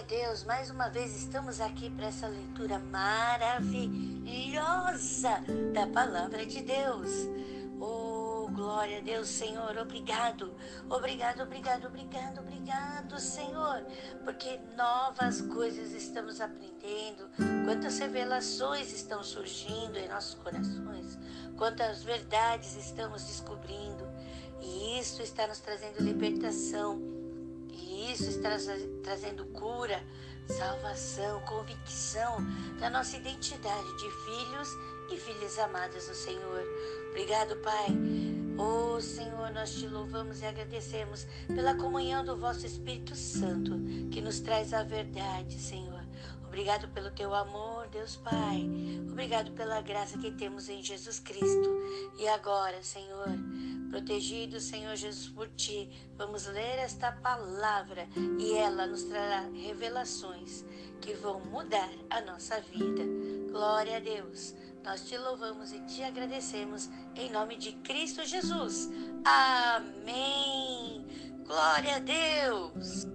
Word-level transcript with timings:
a 0.00 0.02
Deus, 0.02 0.44
mais 0.44 0.70
uma 0.70 0.88
vez 0.88 1.14
estamos 1.14 1.60
aqui 1.60 1.90
para 1.90 2.06
essa 2.06 2.26
leitura 2.26 2.78
maravilhosa 2.78 3.84
da 5.74 5.86
palavra 5.88 6.46
de 6.46 6.62
Deus. 6.62 7.10
Oh, 7.78 8.48
glória 8.50 8.96
a 8.96 9.02
Deus, 9.02 9.28
Senhor, 9.28 9.76
obrigado, 9.76 10.54
obrigado, 10.88 11.42
obrigado, 11.42 11.88
obrigado, 11.88 12.40
obrigado, 12.40 13.20
Senhor, 13.20 13.84
porque 14.24 14.58
novas 14.74 15.42
coisas 15.42 15.92
estamos 15.92 16.40
aprendendo, 16.40 17.28
quantas 17.66 17.98
revelações 17.98 18.90
estão 18.94 19.22
surgindo 19.22 19.98
em 19.98 20.08
nossos 20.08 20.32
corações, 20.36 21.18
quantas 21.58 22.02
verdades 22.02 22.74
estamos 22.74 23.24
descobrindo, 23.24 24.08
e 24.62 24.98
isso 24.98 25.20
está 25.20 25.46
nos 25.46 25.60
trazendo 25.60 26.02
libertação 26.02 27.09
isso 28.12 28.28
está 28.28 28.50
trazendo 29.02 29.44
cura, 29.46 30.02
salvação, 30.48 31.40
convicção 31.42 32.38
da 32.80 32.90
nossa 32.90 33.16
identidade 33.16 33.96
de 33.98 34.10
filhos 34.24 34.68
e 35.12 35.16
filhas 35.16 35.58
amadas 35.58 36.08
do 36.08 36.14
Senhor. 36.14 36.64
Obrigado, 37.10 37.56
Pai. 37.56 37.86
Oh 38.58 39.00
Senhor, 39.00 39.50
nós 39.52 39.72
te 39.74 39.86
louvamos 39.86 40.42
e 40.42 40.46
agradecemos 40.46 41.26
pela 41.46 41.74
comunhão 41.74 42.24
do 42.24 42.36
vosso 42.36 42.66
Espírito 42.66 43.14
Santo 43.14 43.78
que 44.10 44.20
nos 44.20 44.40
traz 44.40 44.74
a 44.74 44.82
verdade, 44.82 45.58
Senhor. 45.58 46.04
Obrigado 46.44 46.88
pelo 46.88 47.12
teu 47.12 47.32
amor, 47.32 47.86
Deus 47.92 48.16
Pai. 48.16 48.68
Obrigado 49.08 49.52
pela 49.52 49.80
graça 49.80 50.18
que 50.18 50.32
temos 50.32 50.68
em 50.68 50.82
Jesus 50.82 51.20
Cristo. 51.20 51.70
E 52.18 52.26
agora, 52.26 52.82
Senhor, 52.82 53.28
protegido, 53.90 54.60
Senhor 54.60 54.96
Jesus, 54.96 55.28
por 55.28 55.48
ti. 55.50 55.90
Vamos 56.16 56.46
ler 56.46 56.78
esta 56.78 57.12
palavra 57.12 58.08
e 58.38 58.52
ela 58.52 58.86
nos 58.86 59.02
trará 59.04 59.48
revelações 59.52 60.64
que 61.00 61.12
vão 61.14 61.40
mudar 61.40 61.90
a 62.08 62.20
nossa 62.22 62.60
vida. 62.60 63.02
Glória 63.50 63.96
a 63.96 64.00
Deus. 64.00 64.54
Nós 64.84 65.06
te 65.06 65.18
louvamos 65.18 65.72
e 65.72 65.80
te 65.80 66.02
agradecemos 66.02 66.88
em 67.14 67.30
nome 67.30 67.56
de 67.56 67.72
Cristo 67.72 68.24
Jesus. 68.24 68.88
Amém. 69.24 71.04
Glória 71.44 71.96
a 71.96 71.98
Deus. 71.98 73.06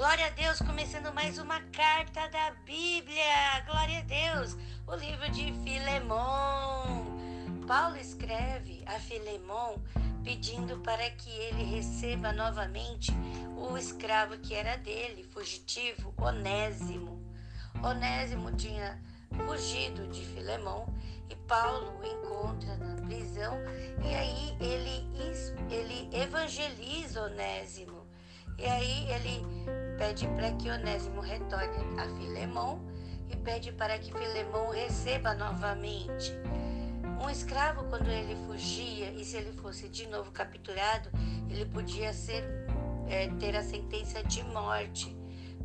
Glória 0.00 0.28
a 0.28 0.30
Deus, 0.30 0.58
começando 0.60 1.12
mais 1.12 1.36
uma 1.36 1.60
carta 1.60 2.26
da 2.28 2.52
Bíblia. 2.64 3.60
Glória 3.66 3.98
a 3.98 4.00
Deus, 4.00 4.56
o 4.86 4.94
livro 4.94 5.30
de 5.30 5.52
Filemão. 5.62 7.04
Paulo 7.66 7.98
escreve 7.98 8.82
a 8.86 8.98
Filemão 8.98 9.74
pedindo 10.24 10.78
para 10.78 11.10
que 11.10 11.28
ele 11.28 11.64
receba 11.64 12.32
novamente 12.32 13.12
o 13.58 13.76
escravo 13.76 14.38
que 14.38 14.54
era 14.54 14.78
dele, 14.78 15.22
fugitivo, 15.22 16.14
Onésimo. 16.16 17.22
Onésimo 17.82 18.56
tinha 18.56 18.98
fugido 19.46 20.08
de 20.08 20.24
Filemão 20.24 20.86
e 21.28 21.36
Paulo 21.46 22.00
o 22.00 22.06
encontra 22.06 22.74
na 22.78 23.06
prisão 23.06 23.54
e 24.02 24.14
aí 24.14 24.56
ele, 24.62 25.06
ele 25.70 26.08
evangeliza 26.16 27.22
Onésimo. 27.24 27.99
E 28.60 28.66
aí 28.66 29.10
ele 29.10 29.42
pede 29.96 30.28
para 30.28 30.52
que 30.52 30.68
Onésimo 30.68 31.22
retorne 31.22 31.98
a 31.98 32.04
Filemão 32.18 32.78
e 33.30 33.36
pede 33.36 33.72
para 33.72 33.98
que 33.98 34.12
Filemão 34.12 34.70
receba 34.70 35.34
novamente. 35.34 36.34
Um 37.22 37.30
escravo, 37.30 37.84
quando 37.84 38.08
ele 38.10 38.36
fugia 38.46 39.10
e 39.12 39.24
se 39.24 39.38
ele 39.38 39.52
fosse 39.52 39.88
de 39.88 40.06
novo 40.06 40.30
capturado, 40.30 41.10
ele 41.48 41.64
podia 41.64 42.12
ser, 42.12 42.44
é, 43.08 43.28
ter 43.38 43.56
a 43.56 43.62
sentença 43.62 44.22
de 44.22 44.42
morte. 44.44 45.16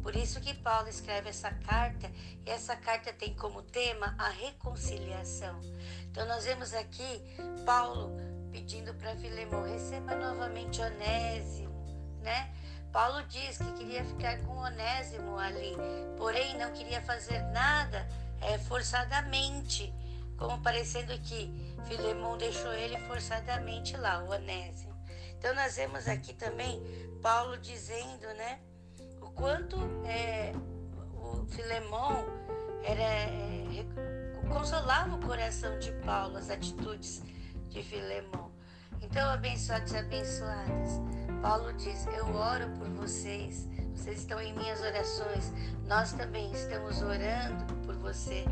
Por 0.01 0.16
isso 0.16 0.39
que 0.39 0.53
Paulo 0.53 0.88
escreve 0.88 1.29
essa 1.29 1.51
carta, 1.51 2.09
e 2.45 2.50
essa 2.50 2.75
carta 2.75 3.12
tem 3.12 3.33
como 3.33 3.62
tema 3.62 4.16
a 4.17 4.29
reconciliação. 4.29 5.59
Então 6.12 6.25
nós 6.27 6.45
vemos 6.45 6.73
aqui 6.73 7.22
Paulo 7.66 8.16
pedindo 8.51 8.94
para 8.94 9.16
Filemão, 9.16 9.63
receba 9.63 10.16
novamente 10.16 10.79
Onésimo, 10.79 11.73
né? 12.22 12.53
Paulo 12.95 13.22
diz 13.23 13.57
que 13.57 13.73
queria 13.73 14.06
ficar 14.06 14.38
com 14.44 14.56
Onésimo 14.56 15.38
ali, 15.38 15.75
porém 16.17 16.57
não 16.57 16.72
queria 16.72 17.01
fazer 17.01 17.41
nada 17.51 18.07
é, 18.41 18.57
forçadamente, 18.57 19.94
como 20.38 20.61
parecendo 20.61 21.11
que 21.19 21.51
Filemão 21.89 22.38
deixou 22.38 22.72
ele 22.72 22.97
forçadamente 23.00 23.97
lá, 23.97 24.23
o 24.23 24.31
Onésimo. 24.31 24.95
Então 25.38 25.53
nós 25.56 25.75
vemos 25.75 26.07
aqui 26.07 26.33
também 26.35 26.81
Paulo 27.22 27.57
dizendo, 27.57 28.28
né, 28.38 28.59
o 29.22 29.29
quanto 29.31 29.75
é, 30.06 30.53
o 31.16 31.45
Filemão 31.47 32.25
era, 32.81 33.01
é, 33.01 33.85
consolava 34.47 35.17
o 35.17 35.19
coração 35.19 35.77
de 35.79 35.91
Paulo, 36.06 36.38
as 36.38 36.50
atitudes 36.50 37.22
de 37.67 37.83
Filemão. 37.83 38.53
Então, 39.01 39.29
abençoados 39.29 39.91
e 39.91 39.97
abençoadas, 39.97 41.01
Paulo 41.45 41.72
diz: 41.73 42.07
Eu 42.07 42.35
oro 42.35 42.67
por 42.79 42.89
vocês, 42.89 43.67
vocês 43.94 44.22
estão 44.22 44.41
em 44.41 44.51
minhas 44.53 44.81
orações, 44.81 45.53
nós 45.85 46.11
também 46.13 46.51
estamos 46.51 47.03
orando 47.03 47.72
por 47.85 47.94
você, 47.97 48.44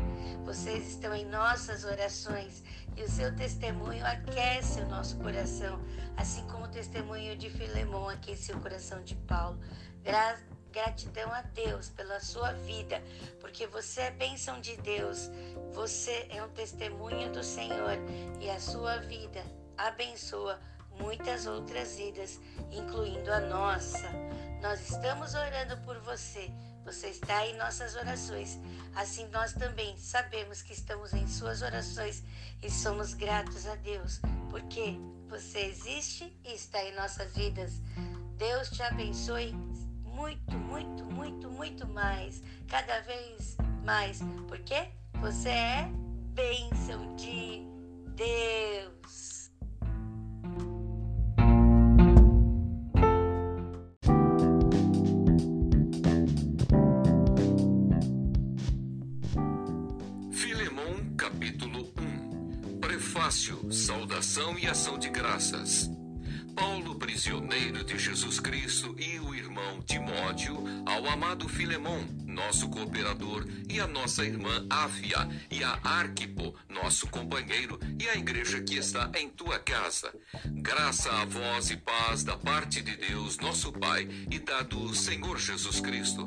vocês 0.44 0.90
estão 0.90 1.12
em 1.12 1.24
nossas 1.24 1.82
orações. 1.82 2.62
E 2.96 3.02
o 3.02 3.10
seu 3.10 3.34
testemunho 3.34 4.06
aquece 4.06 4.78
o 4.80 4.88
nosso 4.88 5.16
coração, 5.16 5.80
assim 6.16 6.46
como 6.46 6.66
o 6.66 6.68
testemunho 6.68 7.36
de 7.36 7.50
Filemão 7.50 8.08
aqueceu 8.08 8.56
o 8.58 8.60
coração 8.60 9.02
de 9.02 9.16
Paulo. 9.16 9.58
Gra 10.04 10.38
gratidão 10.70 11.32
a 11.32 11.42
Deus 11.42 11.88
pela 11.88 12.20
sua 12.20 12.52
vida, 12.52 13.02
porque 13.40 13.66
você 13.66 14.02
é 14.02 14.10
bênção 14.12 14.60
de 14.60 14.76
Deus, 14.76 15.30
você 15.72 16.28
é 16.30 16.42
um 16.44 16.48
testemunho 16.50 17.32
do 17.32 17.42
Senhor 17.42 17.98
e 18.40 18.48
a 18.48 18.60
sua 18.60 18.98
vida 18.98 19.42
abençoa 19.76 20.60
muitas 20.98 21.46
outras 21.46 21.96
vidas, 21.96 22.40
incluindo 22.70 23.32
a 23.32 23.40
nossa. 23.40 24.10
Nós 24.62 24.80
estamos 24.90 25.34
orando 25.34 25.76
por 25.78 25.98
você. 26.00 26.50
Você 26.84 27.08
está 27.08 27.46
em 27.46 27.56
nossas 27.56 27.96
orações. 27.96 28.58
Assim 28.94 29.26
nós 29.28 29.52
também 29.52 29.96
sabemos 29.96 30.62
que 30.62 30.72
estamos 30.72 31.12
em 31.14 31.26
suas 31.26 31.62
orações 31.62 32.22
e 32.62 32.70
somos 32.70 33.14
gratos 33.14 33.66
a 33.66 33.74
Deus, 33.76 34.20
porque 34.50 34.98
você 35.28 35.60
existe 35.60 36.36
e 36.44 36.54
está 36.54 36.82
em 36.84 36.94
nossas 36.94 37.34
vidas. 37.34 37.72
Deus 38.36 38.68
te 38.68 38.82
abençoe 38.82 39.52
muito, 40.04 40.56
muito, 40.56 41.04
muito, 41.04 41.50
muito 41.50 41.86
mais, 41.88 42.42
cada 42.68 43.00
vez 43.00 43.56
mais, 43.84 44.20
porque 44.48 44.88
você 45.20 45.48
é 45.48 45.88
bênção 46.34 46.73
ação 64.74 64.98
de 64.98 65.08
graças. 65.08 65.88
Paulo, 66.56 66.96
prisioneiro 66.96 67.84
de 67.84 67.96
Jesus 67.96 68.40
Cristo, 68.40 68.92
e 68.98 69.20
o 69.20 69.32
irmão 69.32 69.80
Timóteo, 69.82 70.64
ao 70.84 71.08
amado 71.08 71.48
Filemão, 71.48 72.04
nosso 72.26 72.68
cooperador, 72.68 73.46
e 73.70 73.78
a 73.78 73.86
nossa 73.86 74.24
irmã 74.24 74.66
Áfia, 74.68 75.28
e 75.48 75.62
a 75.62 75.78
Arquipo, 75.84 76.56
nosso 76.68 77.06
companheiro, 77.06 77.78
e 78.00 78.08
a 78.08 78.16
igreja 78.16 78.60
que 78.62 78.74
está 78.74 79.12
em 79.14 79.28
tua 79.28 79.60
casa. 79.60 80.12
Graça 80.44 81.08
a 81.08 81.24
vós 81.24 81.70
e 81.70 81.76
paz 81.76 82.24
da 82.24 82.36
parte 82.36 82.82
de 82.82 82.96
Deus, 82.96 83.38
nosso 83.38 83.72
Pai, 83.72 84.08
e 84.28 84.40
da 84.40 84.62
do 84.62 84.92
Senhor 84.92 85.38
Jesus 85.38 85.78
Cristo. 85.78 86.26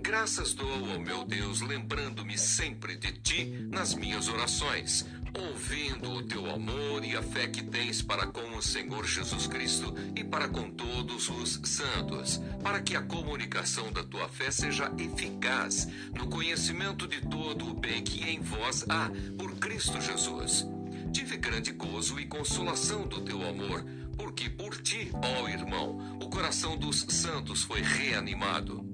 Graças 0.00 0.52
dou 0.52 0.90
ao 0.90 0.98
meu 0.98 1.24
Deus, 1.24 1.60
lembrando-me 1.60 2.36
sempre 2.36 2.96
de 2.96 3.12
ti 3.12 3.68
nas 3.70 3.94
minhas 3.94 4.26
orações 4.26 5.06
ouvindo 5.34 6.10
o 6.10 6.22
teu 6.22 6.50
amor 6.50 7.04
e 7.04 7.16
a 7.16 7.22
fé 7.22 7.46
que 7.46 7.62
tens 7.62 8.02
para 8.02 8.26
com 8.26 8.56
o 8.56 8.62
Senhor 8.62 9.06
Jesus 9.06 9.46
Cristo 9.46 9.94
e 10.14 10.24
para 10.24 10.48
com 10.48 10.70
todos 10.70 11.28
os 11.28 11.60
santos, 11.64 12.40
para 12.62 12.80
que 12.80 12.96
a 12.96 13.02
comunicação 13.02 13.92
da 13.92 14.02
tua 14.02 14.28
fé 14.28 14.50
seja 14.50 14.92
eficaz 14.98 15.88
no 16.14 16.28
conhecimento 16.28 17.06
de 17.06 17.20
todo 17.22 17.70
o 17.70 17.74
bem 17.74 18.02
que 18.02 18.24
em 18.28 18.40
vós 18.40 18.84
há 18.88 19.10
por 19.36 19.56
Cristo 19.56 20.00
Jesus. 20.00 20.66
Tive 21.12 21.36
grande 21.36 21.72
gozo 21.72 22.20
e 22.20 22.26
consolação 22.26 23.06
do 23.06 23.20
teu 23.20 23.46
amor, 23.46 23.84
porque 24.16 24.50
por 24.50 24.76
ti, 24.82 25.10
ó 25.14 25.48
irmão, 25.48 26.18
o 26.20 26.28
coração 26.28 26.76
dos 26.76 27.06
santos 27.08 27.62
foi 27.62 27.80
reanimado. 27.80 28.87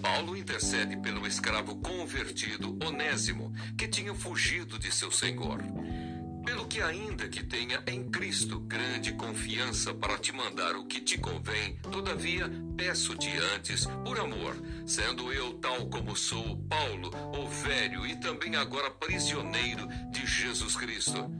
Paulo 0.00 0.36
intercede 0.36 0.96
pelo 0.96 1.26
escravo 1.26 1.76
convertido 1.76 2.78
Onésimo, 2.84 3.52
que 3.76 3.88
tinha 3.88 4.14
fugido 4.14 4.78
de 4.78 4.92
seu 4.92 5.10
senhor. 5.10 5.62
Pelo 6.44 6.66
que, 6.66 6.80
ainda 6.80 7.28
que 7.28 7.44
tenha 7.44 7.82
em 7.86 8.08
Cristo 8.08 8.60
grande 8.60 9.12
confiança 9.12 9.92
para 9.92 10.16
te 10.16 10.32
mandar 10.32 10.76
o 10.76 10.86
que 10.86 11.00
te 11.00 11.18
convém, 11.18 11.76
todavia 11.82 12.50
peço-te 12.76 13.28
antes, 13.54 13.86
por 14.04 14.18
amor, 14.18 14.56
sendo 14.86 15.32
eu 15.32 15.54
tal 15.54 15.86
como 15.88 16.16
sou, 16.16 16.56
Paulo, 16.68 17.10
o 17.36 17.48
velho 17.48 18.06
e 18.06 18.16
também 18.16 18.56
agora 18.56 18.90
prisioneiro 18.90 19.86
de 20.10 20.24
Jesus 20.24 20.74
Cristo. 20.74 21.30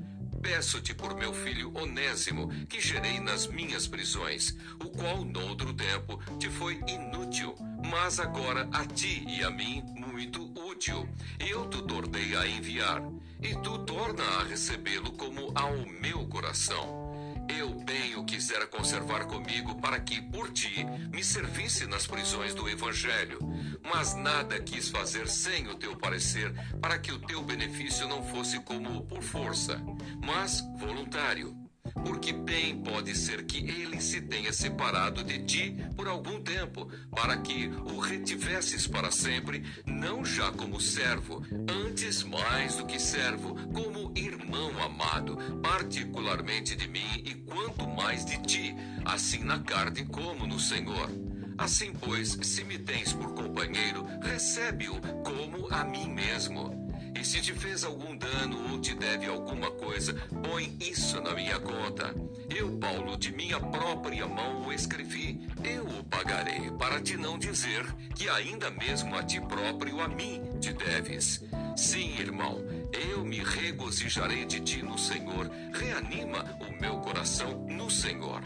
Peço-te 0.42 0.94
por 0.94 1.16
meu 1.16 1.32
filho 1.32 1.72
Onésimo, 1.74 2.48
que 2.66 2.80
gerei 2.80 3.18
nas 3.18 3.46
minhas 3.46 3.86
prisões, 3.86 4.56
o 4.84 4.90
qual, 4.90 5.24
noutro 5.24 5.72
tempo, 5.72 6.20
te 6.38 6.48
foi 6.48 6.80
inútil, 6.86 7.54
mas 7.84 8.18
agora 8.18 8.68
a 8.72 8.84
ti 8.86 9.24
e 9.26 9.42
a 9.42 9.50
mim 9.50 9.82
muito 9.96 10.52
útil. 10.58 11.08
Eu 11.38 11.68
te 11.68 11.82
tornei 11.82 12.36
a 12.36 12.46
enviar 12.46 13.02
e 13.40 13.54
tu 13.56 13.78
torna 13.80 14.22
a 14.22 14.44
recebê-lo 14.44 15.12
como 15.12 15.52
ao 15.54 15.76
meu 16.00 16.26
coração. 16.28 17.08
Eu 17.48 17.74
bem 17.74 18.14
o 18.16 18.24
quisera 18.24 18.66
conservar 18.66 19.24
comigo 19.24 19.80
para 19.80 19.98
que, 20.00 20.20
por 20.20 20.50
ti, 20.50 20.84
me 21.10 21.24
servisse 21.24 21.86
nas 21.86 22.06
prisões 22.06 22.54
do 22.54 22.68
Evangelho, 22.68 23.38
mas 23.82 24.14
nada 24.14 24.60
quis 24.60 24.90
fazer 24.90 25.26
sem 25.28 25.66
o 25.68 25.74
teu 25.74 25.96
parecer, 25.96 26.52
para 26.80 26.98
que 26.98 27.10
o 27.10 27.18
teu 27.18 27.42
benefício 27.42 28.06
não 28.06 28.22
fosse 28.22 28.60
como 28.60 29.06
por 29.06 29.22
força, 29.22 29.80
mas 30.22 30.60
voluntário 30.78 31.67
porque 32.04 32.32
bem 32.32 32.78
pode 32.80 33.16
ser 33.16 33.44
que 33.44 33.58
ele 33.58 34.00
se 34.00 34.20
tenha 34.20 34.52
separado 34.52 35.22
de 35.22 35.38
ti 35.44 35.76
por 35.96 36.08
algum 36.08 36.40
tempo, 36.40 36.90
para 37.10 37.36
que 37.36 37.68
o 37.92 37.98
retivesses 37.98 38.86
para 38.86 39.10
sempre, 39.10 39.64
não 39.86 40.24
já 40.24 40.50
como 40.52 40.80
servo, 40.80 41.42
antes 41.86 42.22
mais 42.22 42.76
do 42.76 42.86
que 42.86 42.98
servo, 42.98 43.54
como 43.72 44.12
irmão 44.16 44.70
amado, 44.82 45.36
particularmente 45.62 46.74
de 46.76 46.88
mim 46.88 47.22
e 47.24 47.34
quanto 47.34 47.88
mais 47.88 48.24
de 48.24 48.40
ti, 48.42 48.74
assim 49.04 49.42
na 49.44 49.58
carne 49.58 50.04
como 50.06 50.46
no 50.46 50.58
Senhor. 50.58 51.10
Assim, 51.58 51.92
pois, 51.92 52.38
se 52.42 52.62
me 52.62 52.78
tens 52.78 53.12
por 53.12 53.34
companheiro, 53.34 54.06
recebe-o 54.22 55.00
como 55.24 55.66
a 55.72 55.82
mim 55.82 56.08
mesmo. 56.08 56.87
E 57.14 57.24
se 57.24 57.40
te 57.40 57.52
fez 57.52 57.84
algum 57.84 58.16
dano 58.16 58.72
ou 58.72 58.80
te 58.80 58.94
deve 58.94 59.26
alguma 59.26 59.70
coisa, 59.70 60.14
põe 60.42 60.76
isso 60.80 61.20
na 61.20 61.34
minha 61.34 61.58
conta. 61.58 62.14
Eu, 62.48 62.76
Paulo, 62.78 63.16
de 63.16 63.32
minha 63.32 63.60
própria 63.60 64.26
mão 64.26 64.66
o 64.66 64.72
escrevi. 64.72 65.40
Eu 65.64 65.84
o 65.84 66.04
pagarei, 66.04 66.70
para 66.78 67.00
te 67.00 67.16
não 67.16 67.38
dizer 67.38 67.84
que 68.14 68.28
ainda 68.28 68.70
mesmo 68.70 69.16
a 69.16 69.22
ti 69.22 69.40
próprio 69.40 70.00
a 70.00 70.08
mim 70.08 70.42
te 70.60 70.72
deves. 70.72 71.44
Sim, 71.76 72.18
irmão, 72.18 72.64
eu 73.10 73.24
me 73.24 73.38
regozijarei 73.38 74.44
de 74.44 74.60
ti 74.60 74.82
no 74.82 74.98
Senhor. 74.98 75.50
Reanima 75.72 76.44
o 76.60 76.80
meu 76.80 76.98
coração 76.98 77.66
no 77.68 77.90
Senhor. 77.90 78.42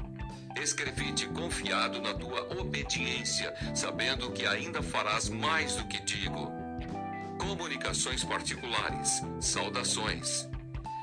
Escrevi-te 0.60 1.26
confiado 1.28 2.00
na 2.00 2.12
tua 2.12 2.60
obediência, 2.60 3.54
sabendo 3.74 4.30
que 4.32 4.46
ainda 4.46 4.82
farás 4.82 5.28
mais 5.28 5.76
do 5.76 5.86
que 5.86 5.98
digo 6.02 6.61
comunicações 7.42 8.22
particulares, 8.22 9.20
saudações. 9.40 10.48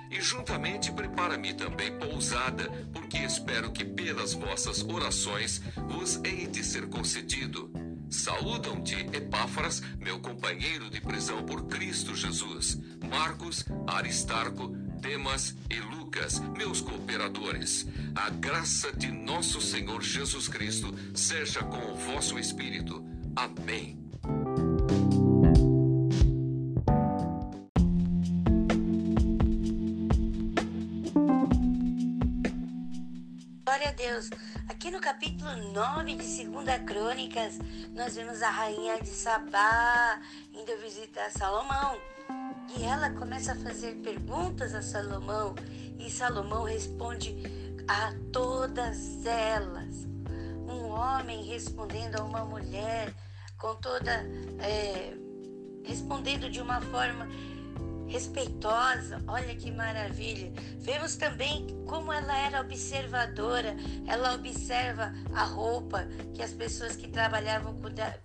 E 0.10 0.22
juntamente 0.22 0.90
prepara-me 0.92 1.54
também 1.54 1.92
pousada, 2.00 2.64
porque 2.94 3.18
espero 3.18 3.72
que 3.72 3.84
pelas 3.84 4.34
vossas 4.34 4.82
orações 4.82 5.62
vos 5.90 6.20
hei 6.24 6.48
de 6.48 6.64
ser 6.64 6.88
concedido. 6.88 7.70
Saúdam-te, 8.10 8.96
Epáfras, 9.14 9.84
meu 10.00 10.20
companheiro 10.20 10.90
de 10.90 11.02
prisão 11.02 11.44
por 11.44 11.68
Cristo 11.68 12.16
Jesus, 12.16 12.80
Marcos, 13.08 13.66
Aristarco, 13.86 14.70
Demas 15.02 15.56
e 15.70 15.80
Lucas, 15.80 16.40
meus 16.58 16.82
cooperadores. 16.82 17.86
A 18.16 18.30
graça 18.30 18.92
de 18.94 19.12
nosso 19.12 19.62
Senhor 19.62 20.02
Jesus 20.02 20.48
Cristo 20.48 20.96
seja 21.14 21.62
com 21.64 21.92
o 21.92 21.96
vosso 21.96 22.40
espírito. 22.40 23.06
Amém. 23.36 24.09
Deus. 34.00 34.30
Aqui 34.70 34.90
no 34.90 35.02
capítulo 35.02 35.74
9 35.74 36.16
de 36.16 36.46
2 36.46 36.84
Crônicas, 36.86 37.60
nós 37.94 38.16
vemos 38.16 38.42
a 38.42 38.50
rainha 38.50 38.98
de 39.02 39.10
Sabá 39.10 40.22
indo 40.54 40.78
visitar 40.82 41.30
Salomão. 41.30 41.98
E 42.78 42.84
ela 42.84 43.10
começa 43.10 43.52
a 43.52 43.56
fazer 43.58 43.96
perguntas 43.96 44.74
a 44.74 44.82
Salomão. 44.82 45.54
E 46.00 46.10
Salomão 46.10 46.64
responde 46.64 47.36
a 47.90 48.14
todas 48.32 49.26
elas. 49.26 50.08
Um 50.66 50.88
homem 50.92 51.44
respondendo 51.44 52.22
a 52.22 52.24
uma 52.24 52.46
mulher 52.46 53.14
com 53.58 53.76
toda. 53.76 54.14
É, 54.60 55.14
respondendo 55.84 56.50
de 56.50 56.62
uma 56.62 56.80
forma 56.80 57.28
respeitosa, 58.10 59.24
olha 59.28 59.56
que 59.56 59.72
maravilha. 59.72 60.52
Vemos 60.80 61.16
também 61.16 61.68
como 61.86 62.12
ela 62.12 62.38
era 62.38 62.62
observadora, 62.62 63.76
ela 64.08 64.34
observa 64.34 65.14
a 65.34 65.44
roupa 65.44 66.08
que 66.34 66.42
as 66.42 66.52
pessoas 66.52 66.96
que 66.96 67.08
trabalhavam 67.08 67.76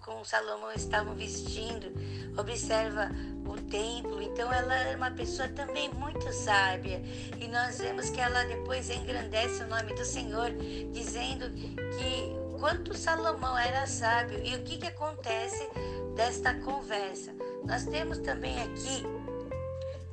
com 0.01 0.25
Salomão 0.25 0.73
estavam 0.73 1.15
vestindo, 1.15 1.93
observa 2.39 3.11
o 3.47 3.61
templo, 3.71 4.23
então 4.23 4.53
ela 4.53 4.75
era 4.75 4.97
uma 4.97 5.11
pessoa 5.11 5.49
também 5.49 5.93
muito 5.93 6.33
sábia. 6.33 7.03
E 7.39 7.47
nós 7.49 7.79
vemos 7.79 8.09
que 8.11 8.21
ela 8.21 8.45
depois 8.45 8.89
engrandece 8.91 9.63
o 9.63 9.69
nome 9.69 9.95
do 9.95 10.05
Senhor, 10.05 10.51
dizendo 10.93 11.51
que 11.51 12.59
quanto 12.59 12.97
Salomão 12.97 13.57
era 13.59 13.87
sábio 13.87 14.41
e 14.43 14.55
o 14.57 14.63
que, 14.63 14.79
que 14.79 14.87
acontece 14.87 15.69
desta 16.17 16.55
conversa. 16.55 17.35
Nós 17.65 17.85
temos 17.85 18.19
também 18.19 18.61
aqui 18.63 19.05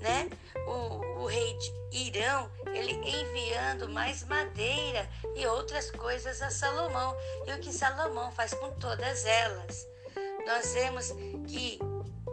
né? 0.01 0.29
O, 0.67 1.21
o 1.21 1.25
rei 1.25 1.57
de 1.57 1.81
Irão, 2.07 2.49
ele 2.73 2.93
enviando 2.93 3.89
mais 3.89 4.23
madeira 4.23 5.07
e 5.35 5.45
outras 5.45 5.91
coisas 5.91 6.41
a 6.41 6.49
Salomão. 6.49 7.15
E 7.45 7.53
o 7.53 7.59
que 7.59 7.71
Salomão 7.71 8.31
faz 8.31 8.53
com 8.53 8.71
todas 8.71 9.25
elas? 9.25 9.87
Nós 10.45 10.73
vemos 10.73 11.11
que 11.47 11.79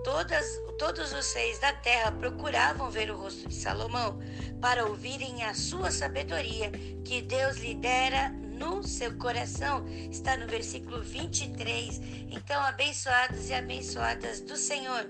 todas, 0.05 0.47
todos 0.79 1.13
os 1.13 1.33
reis 1.33 1.59
da 1.59 1.73
terra 1.73 2.13
procuravam 2.13 2.91
ver 2.91 3.11
o 3.11 3.17
rosto 3.17 3.49
de 3.49 3.55
Salomão 3.55 4.19
para 4.61 4.87
ouvirem 4.87 5.45
a 5.45 5.55
sua 5.55 5.91
sabedoria 5.91 6.71
que 7.05 7.21
Deus 7.23 7.59
lhe 7.59 7.75
dera 7.75 8.31
no 8.31 8.83
seu 8.83 9.17
coração. 9.19 9.87
Está 10.11 10.37
no 10.37 10.47
versículo 10.47 11.03
23. 11.03 12.01
Então, 12.31 12.61
abençoados 12.63 13.49
e 13.49 13.55
abençoadas 13.55 14.41
do 14.41 14.57
Senhor. 14.57 15.07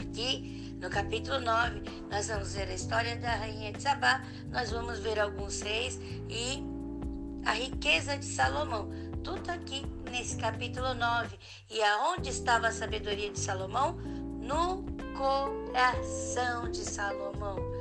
Aqui 0.00 0.65
no 0.80 0.90
capítulo 0.90 1.40
9, 1.40 1.82
nós 2.10 2.28
vamos 2.28 2.54
ver 2.54 2.68
a 2.68 2.74
história 2.74 3.16
da 3.16 3.34
rainha 3.34 3.72
de 3.72 3.82
Sabá, 3.82 4.22
nós 4.50 4.70
vamos 4.70 4.98
ver 4.98 5.18
alguns 5.18 5.60
reis 5.60 5.98
e 6.28 6.62
a 7.44 7.52
riqueza 7.52 8.16
de 8.18 8.26
Salomão. 8.26 8.90
Tudo 9.22 9.50
aqui 9.50 9.84
nesse 10.10 10.36
capítulo 10.36 10.94
9. 10.94 11.38
E 11.70 11.82
aonde 11.82 12.30
estava 12.30 12.68
a 12.68 12.72
sabedoria 12.72 13.30
de 13.30 13.38
Salomão? 13.38 13.96
No 14.40 14.84
coração 15.16 16.70
de 16.70 16.84
Salomão. 16.84 17.75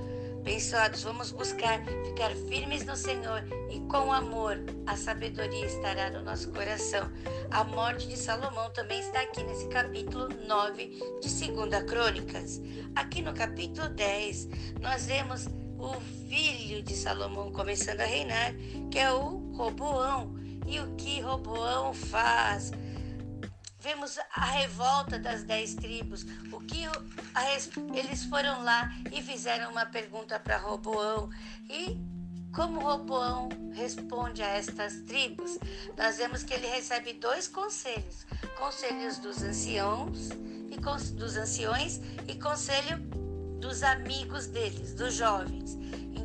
Abençoados, 0.46 1.02
vamos 1.02 1.32
buscar 1.32 1.84
ficar 2.06 2.30
firmes 2.48 2.86
no 2.86 2.96
Senhor 2.96 3.44
e 3.68 3.80
com 3.90 4.14
amor 4.14 4.64
a 4.86 4.96
sabedoria 4.96 5.66
estará 5.66 6.12
no 6.12 6.22
nosso 6.22 6.52
coração. 6.52 7.12
A 7.50 7.64
morte 7.64 8.08
de 8.08 8.16
Salomão 8.16 8.70
também 8.70 9.00
está 9.00 9.22
aqui 9.22 9.42
nesse 9.42 9.68
capítulo 9.70 10.30
9 10.48 10.86
de 11.20 11.52
2 11.52 11.84
Crônicas. 11.86 12.62
Aqui 12.96 13.24
no 13.24 13.34
capítulo 13.34 13.90
10, 13.90 14.50
nós 14.82 15.08
vemos 15.08 15.48
o 15.80 16.00
filho 16.30 16.84
de 16.84 16.94
Salomão 16.94 17.52
começando 17.52 18.02
a 18.02 18.06
reinar, 18.06 18.54
que 18.92 19.00
é 19.00 19.12
o 19.12 19.52
Roboão. 19.56 20.36
E 20.68 20.80
o 20.80 20.96
que 20.96 21.22
Roboão 21.22 21.92
faz? 21.92 22.72
Vemos 23.86 24.18
a 24.34 24.46
revolta 24.46 25.20
das 25.20 25.44
dez 25.44 25.76
tribos. 25.76 26.26
O 26.52 26.60
que 26.60 26.86
eles 27.94 28.24
foram 28.26 28.64
lá 28.64 28.92
e 29.12 29.22
fizeram 29.22 29.70
uma 29.70 29.86
pergunta 29.86 30.40
para 30.40 30.58
Roboão. 30.58 31.30
E 31.70 31.96
como 32.52 32.80
Roboão 32.80 33.48
responde 33.76 34.42
a 34.42 34.48
estas 34.48 35.02
tribos? 35.02 35.60
Nós 35.96 36.18
vemos 36.18 36.42
que 36.42 36.56
ele 36.56 36.66
recebe 36.66 37.14
dois 37.14 37.48
conselhos: 37.48 38.26
conselhos 38.58 39.20
dos 39.20 39.44
anciãos 39.44 40.30
e 40.72 41.12
dos 41.12 41.38
anciões 41.38 42.02
e 42.28 42.34
conselho 42.40 42.98
dos 43.60 43.84
amigos 43.84 44.48
deles, 44.48 44.96
dos 44.96 45.14
jovens. 45.14 45.78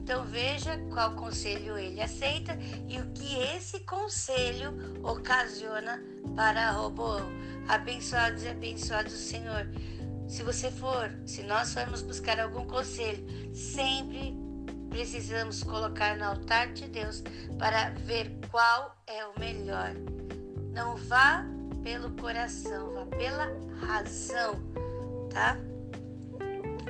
Então 0.03 0.25
veja 0.25 0.79
qual 0.93 1.15
conselho 1.15 1.77
ele 1.79 2.01
aceita 2.01 2.59
e 2.89 2.99
o 2.99 3.07
que 3.13 3.37
esse 3.55 3.81
conselho 3.81 4.73
ocasiona 5.05 6.03
para 6.35 6.71
Roboão. 6.73 7.29
Abençoados 7.69 8.43
e 8.43 8.49
abençoados 8.49 9.13
Senhor. 9.13 9.69
Se 10.27 10.43
você 10.43 10.71
for, 10.71 11.13
se 11.27 11.43
nós 11.43 11.75
formos 11.75 12.03
buscar 12.03 12.41
algum 12.41 12.65
conselho, 12.65 13.25
sempre 13.55 14.35
precisamos 14.89 15.63
colocar 15.63 16.17
no 16.17 16.25
altar 16.25 16.73
de 16.73 16.89
Deus 16.89 17.23
para 17.59 17.91
ver 17.91 18.39
qual 18.51 18.97
é 19.07 19.25
o 19.27 19.39
melhor. 19.39 19.93
Não 20.73 20.97
vá 20.97 21.45
pelo 21.83 22.11
coração, 22.13 22.95
vá 22.95 23.07
pela 23.07 23.47
razão, 23.87 24.61
tá? 25.31 25.57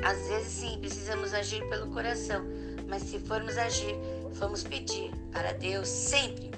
Às 0.02 0.28
vezes 0.28 0.52
sim, 0.52 0.78
precisamos 0.80 1.34
agir 1.34 1.66
pelo 1.68 1.90
coração, 1.90 2.44
mas 2.90 3.04
se 3.04 3.20
formos 3.20 3.56
agir, 3.56 3.94
vamos 4.32 4.64
pedir 4.64 5.12
para 5.32 5.52
Deus 5.52 5.88
sempre, 5.88 6.50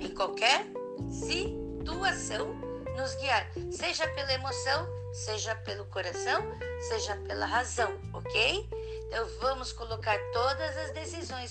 em 0.00 0.14
qualquer 0.14 0.64
situação, 1.10 2.54
nos 2.96 3.14
guiar, 3.16 3.50
seja 3.72 4.06
pela 4.08 4.32
emoção, 4.32 4.86
seja 5.12 5.56
pelo 5.56 5.84
coração, 5.86 6.40
seja 6.88 7.16
pela 7.26 7.44
razão, 7.44 7.98
ok? 8.12 8.68
Então 9.08 9.28
vamos 9.40 9.72
colocar 9.72 10.18
todas 10.32 10.76
as 10.76 10.92
decisões 10.92 11.50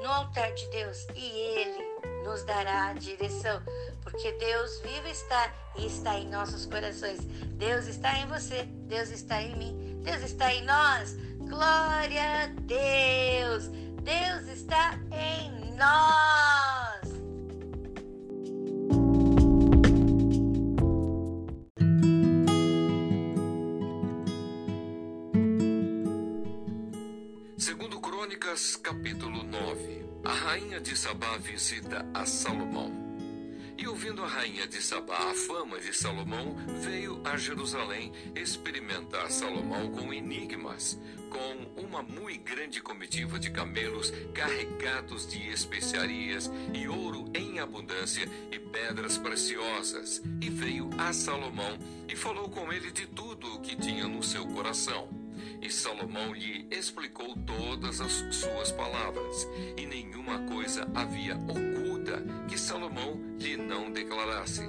no 0.00 0.08
altar 0.08 0.52
de 0.52 0.68
Deus 0.68 1.06
e 1.16 1.24
Ele 1.24 1.96
nos 2.24 2.44
dará 2.44 2.88
a 2.88 2.92
direção, 2.92 3.60
porque 4.02 4.30
Deus 4.32 4.80
vivo 4.80 5.08
está 5.08 5.52
e 5.76 5.86
está 5.86 6.16
em 6.16 6.28
nossos 6.28 6.64
corações. 6.66 7.18
Deus 7.56 7.86
está 7.86 8.16
em 8.18 8.26
você, 8.28 8.62
Deus 8.64 9.10
está 9.10 9.42
em 9.42 9.56
mim, 9.56 9.85
Deus 10.06 10.22
está 10.22 10.54
em 10.54 10.64
nós. 10.64 11.16
Glória 11.40 12.44
a 12.44 12.46
Deus! 12.46 13.66
Deus 14.04 14.48
está 14.48 14.96
em 15.10 15.74
nós! 15.74 17.10
Segundo 27.58 27.98
Crônicas, 28.00 28.76
capítulo 28.76 29.42
9. 29.42 30.06
A 30.24 30.32
rainha 30.32 30.80
de 30.80 30.96
Sabá 30.96 31.36
visita 31.38 32.06
a 32.14 32.24
Salomão. 32.24 33.05
E 33.78 33.86
ouvindo 33.86 34.24
a 34.24 34.26
rainha 34.26 34.66
de 34.66 34.80
Sabá 34.80 35.30
a 35.30 35.34
fama 35.34 35.78
de 35.78 35.94
Salomão, 35.94 36.56
veio 36.80 37.20
a 37.24 37.36
Jerusalém 37.36 38.10
experimentar 38.34 39.30
Salomão 39.30 39.90
com 39.90 40.14
enigmas, 40.14 40.98
com 41.28 41.82
uma 41.82 42.02
muito 42.02 42.42
grande 42.42 42.80
comitiva 42.80 43.38
de 43.38 43.50
camelos 43.50 44.10
carregados 44.32 45.26
de 45.26 45.46
especiarias 45.50 46.50
e 46.72 46.88
ouro 46.88 47.30
em 47.34 47.58
abundância 47.58 48.26
e 48.50 48.58
pedras 48.58 49.18
preciosas. 49.18 50.22
E 50.40 50.48
veio 50.48 50.88
a 50.96 51.12
Salomão 51.12 51.76
e 52.08 52.16
falou 52.16 52.48
com 52.48 52.72
ele 52.72 52.90
de 52.90 53.06
tudo 53.06 53.56
o 53.56 53.60
que 53.60 53.76
tinha 53.76 54.08
no 54.08 54.22
seu 54.22 54.46
coração. 54.46 55.08
E 55.60 55.70
Salomão 55.70 56.32
lhe 56.32 56.66
explicou 56.70 57.36
todas 57.46 58.00
as 58.00 58.12
suas 58.34 58.72
palavras, 58.72 59.46
e 59.76 59.84
nenhuma 59.84 60.38
coisa 60.46 60.88
havia 60.94 61.36
oculta 61.36 61.95
que 62.48 62.58
Salomão 62.58 63.20
lhe 63.38 63.56
não 63.56 63.90
declarasse. 63.90 64.62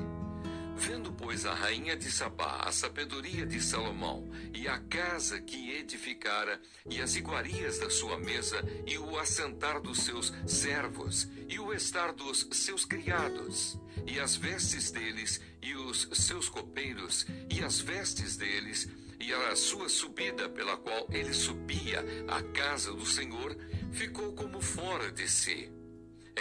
Vendo, 0.80 1.12
pois, 1.12 1.44
a 1.44 1.56
rainha 1.56 1.98
de 1.98 2.12
Sabá 2.12 2.62
a 2.64 2.72
sabedoria 2.72 3.48
de 3.48 3.60
Salomão, 3.60 4.30
e 4.54 4.68
a 4.68 4.78
casa 4.78 5.42
que 5.42 5.72
edificara, 5.72 6.62
e 6.88 7.02
as 7.02 7.16
iguarias 7.16 7.80
da 7.80 7.90
sua 7.90 8.20
mesa, 8.20 8.64
e 8.86 8.96
o 8.98 9.18
assentar 9.18 9.82
dos 9.82 10.04
seus 10.04 10.32
servos, 10.46 11.28
e 11.50 11.60
o 11.60 11.74
estar 11.74 12.14
dos 12.14 12.48
seus 12.52 12.86
criados, 12.86 13.80
e 14.06 14.20
as 14.20 14.36
vestes 14.36 14.92
deles, 14.92 15.42
e 15.64 15.74
os 15.74 16.10
seus 16.14 16.48
copeiros, 16.48 17.26
e 17.50 17.64
as 17.64 17.80
vestes 17.80 18.38
deles, 18.38 18.88
e 19.20 19.34
a 19.34 19.56
sua 19.56 19.90
subida 19.90 20.48
pela 20.48 20.78
qual 20.78 21.08
ele 21.10 21.34
subia 21.34 22.06
à 22.28 22.42
casa 22.54 22.94
do 22.94 23.06
Senhor, 23.06 23.58
ficou 23.92 24.32
como 24.34 24.62
fora 24.62 25.12
de 25.12 25.28
si. 25.28 25.77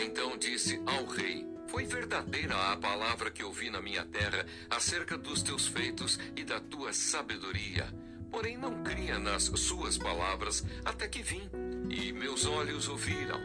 Então 0.00 0.37
disse 0.37 0.81
ao 0.87 1.07
rei: 1.07 1.47
Foi 1.69 1.85
verdadeira 1.85 2.73
a 2.73 2.76
palavra 2.76 3.31
que 3.31 3.43
ouvi 3.43 3.71
na 3.71 3.81
minha 3.81 4.05
terra 4.05 4.45
acerca 4.71 5.17
dos 5.17 5.43
teus 5.43 5.67
feitos 5.67 6.19
e 6.37 6.45
da 6.45 6.61
tua 6.61 6.93
sabedoria. 6.93 7.93
Porém, 8.31 8.57
não 8.57 8.83
cria 8.83 9.19
nas 9.19 9.45
suas 9.45 9.97
palavras 9.97 10.65
até 10.85 11.09
que 11.09 11.23
vim, 11.23 11.49
e 11.88 12.12
meus 12.12 12.45
olhos 12.45 12.88
ouviram. 12.88 13.41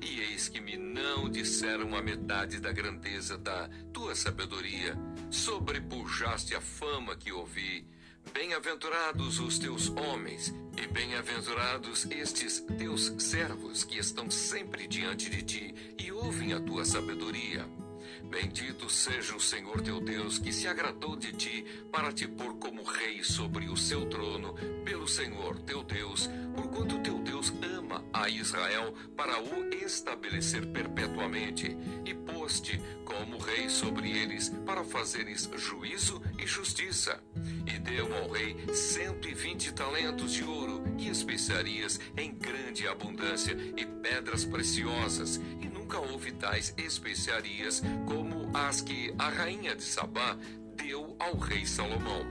E 0.00 0.20
eis 0.20 0.48
que 0.48 0.60
me 0.60 0.76
não 0.76 1.28
disseram 1.28 1.96
a 1.96 2.02
metade 2.02 2.60
da 2.60 2.70
grandeza 2.70 3.36
da 3.36 3.68
tua 3.92 4.14
sabedoria. 4.14 4.96
Sobrepujaste 5.30 6.54
a 6.54 6.60
fama 6.60 7.16
que 7.16 7.32
ouvi 7.32 7.86
Bem-aventurados 8.32 9.38
os 9.40 9.58
teus 9.58 9.88
homens, 9.88 10.52
e 10.76 10.86
bem-aventurados 10.86 12.06
estes 12.10 12.60
teus 12.78 13.12
servos 13.18 13.82
que 13.82 13.98
estão 13.98 14.30
sempre 14.30 14.86
diante 14.86 15.30
de 15.30 15.42
ti 15.42 15.74
e 15.98 16.12
ouvem 16.12 16.52
a 16.52 16.60
tua 16.60 16.84
sabedoria. 16.84 17.66
Bendito 18.24 18.90
seja 18.90 19.34
o 19.36 19.40
Senhor 19.40 19.80
teu 19.80 20.00
Deus, 20.00 20.38
que 20.38 20.52
se 20.52 20.66
agradou 20.66 21.16
de 21.16 21.32
ti 21.32 21.64
para 21.90 22.12
te 22.12 22.26
pôr 22.26 22.56
como 22.56 22.82
rei 22.82 23.22
sobre 23.22 23.68
o 23.68 23.76
seu 23.76 24.06
trono, 24.06 24.54
pelo 24.84 25.08
Senhor 25.08 25.58
teu 25.60 25.82
Deus, 25.82 26.28
porquanto 26.54 27.00
teu 27.00 27.18
a 28.22 28.28
Israel 28.28 28.94
para 29.16 29.40
o 29.40 29.74
estabelecer 29.74 30.66
perpetuamente, 30.66 31.76
e 32.04 32.14
pôs-te 32.14 32.80
como 33.04 33.38
rei 33.38 33.68
sobre 33.68 34.10
eles 34.10 34.48
para 34.64 34.84
fazeres 34.84 35.48
juízo 35.56 36.22
e 36.38 36.46
justiça. 36.46 37.20
E 37.66 37.78
deu 37.78 38.14
ao 38.14 38.30
rei 38.30 38.56
cento 38.74 39.28
e 39.28 39.34
vinte 39.34 39.72
talentos 39.72 40.32
de 40.32 40.44
ouro 40.44 40.82
e 40.98 41.08
especiarias 41.08 42.00
em 42.16 42.32
grande 42.32 42.86
abundância 42.88 43.56
e 43.76 43.84
pedras 43.84 44.44
preciosas, 44.44 45.40
e 45.60 45.68
nunca 45.68 45.98
houve 45.98 46.32
tais 46.32 46.74
especiarias 46.76 47.82
como 48.06 48.50
as 48.56 48.80
que 48.80 49.14
a 49.18 49.28
rainha 49.28 49.76
de 49.76 49.82
Sabá 49.82 50.36
deu 50.76 51.16
ao 51.18 51.36
rei 51.38 51.64
Salomão. 51.66 52.24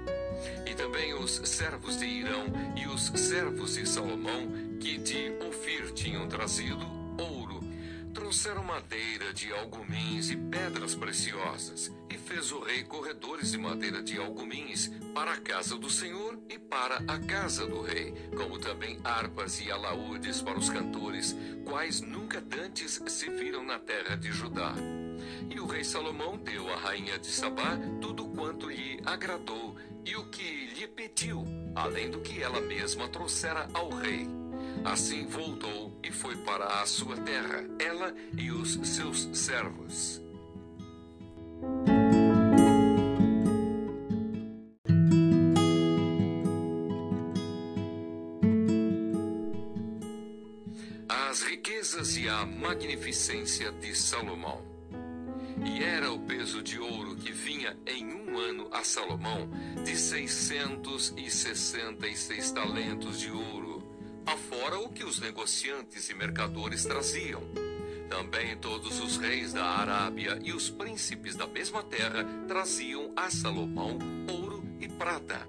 E 0.66 0.74
também 0.76 1.14
os 1.14 1.42
servos 1.46 1.98
de 1.98 2.06
Irão 2.06 2.46
e 2.76 2.88
os 2.88 3.06
servos 3.20 3.76
de 3.76 3.88
Salomão, 3.88 4.52
que 4.80 4.98
de 4.98 5.32
Ofir 5.48 5.94
tinham 5.94 6.28
trazido 6.28 6.86
ouro, 7.18 7.60
trouxeram 8.14 8.64
madeira 8.64 9.34
de 9.34 9.52
algumins 9.52 10.30
e 10.30 10.38
pedras 10.38 10.96
preciosas, 10.96 11.92
e 12.10 12.18
fez 12.18 12.52
o 12.52 12.60
rei 12.60 12.84
corredores 12.84 13.52
de 13.52 13.58
madeira 13.58 14.02
de 14.02 14.18
algumins 14.18 14.90
para 15.14 15.34
a 15.34 15.38
casa 15.38 15.78
do 15.78 15.90
Senhor 15.90 16.40
e 16.50 16.58
para 16.58 16.98
a 17.08 17.20
casa 17.20 17.68
do 17.68 17.82
rei, 17.82 18.14
como 18.36 18.58
também 18.58 19.00
harpas 19.04 19.60
e 19.60 19.70
alaúdes 19.72 20.42
para 20.42 20.58
os 20.58 20.70
cantores, 20.70 21.36
quais 21.66 22.02
nunca 22.02 22.40
dantes 22.40 23.02
se 23.08 23.30
viram 23.30 23.64
na 23.64 23.80
terra 23.80 24.16
de 24.16 24.32
Judá. 24.32 24.74
E 25.50 25.60
o 25.60 25.66
rei 25.66 25.84
Salomão 25.84 26.38
deu 26.38 26.72
à 26.72 26.78
rainha 26.78 27.20
de 27.20 27.28
Sabá 27.28 27.78
tudo 28.02 28.26
quanto 28.30 28.70
lhe 28.70 29.00
agradou 29.06 29.76
e 30.06 30.16
o 30.16 30.26
que 30.26 30.68
lhe 30.68 30.88
pediu, 30.88 31.44
além 31.76 32.10
do 32.12 32.22
que 32.22 32.42
ela 32.42 32.62
mesma 32.62 33.08
trouxera 33.08 33.68
ao 33.74 33.90
rei. 33.90 34.45
Assim 34.84 35.26
voltou 35.26 36.00
e 36.04 36.12
foi 36.12 36.36
para 36.38 36.82
a 36.82 36.86
sua 36.86 37.18
terra, 37.18 37.66
ela 37.80 38.14
e 38.38 38.52
os 38.52 38.74
seus 38.88 39.30
servos. 39.34 40.22
As 51.10 51.42
riquezas 51.42 52.16
e 52.18 52.30
a 52.30 52.46
magnificência 52.46 53.72
de 53.72 53.94
Salomão. 53.96 54.64
E 55.66 55.84
era 55.84 56.12
o 56.12 56.20
peso 56.20 56.62
de 56.62 56.78
ouro 56.80 57.16
que 57.16 57.32
vinha 57.32 57.76
em 57.86 58.14
um 58.14 58.38
ano 58.38 58.68
a 58.72 58.84
Salomão 58.84 59.50
de 59.84 59.96
seiscentos 59.96 61.14
e 61.18 61.30
sessenta 61.30 62.08
e 62.08 62.16
seis 62.16 62.52
talentos 62.52 63.20
de 63.20 63.32
ouro, 63.32 63.75
afora 64.66 64.80
o 64.80 64.90
que 64.90 65.04
os 65.04 65.20
negociantes 65.20 66.10
e 66.10 66.16
mercadores 66.16 66.84
traziam. 66.86 67.44
Também 68.10 68.58
todos 68.58 69.00
os 69.00 69.16
reis 69.18 69.54
da 69.54 69.64
Arábia 69.64 70.40
e 70.44 70.54
os 70.54 70.72
príncipes 70.72 71.36
da 71.36 71.46
mesma 71.46 71.84
terra 71.84 72.26
traziam 72.48 73.14
a 73.16 73.30
Salomão 73.30 74.00
ouro 74.28 74.64
e 74.80 74.88
prata. 74.88 75.48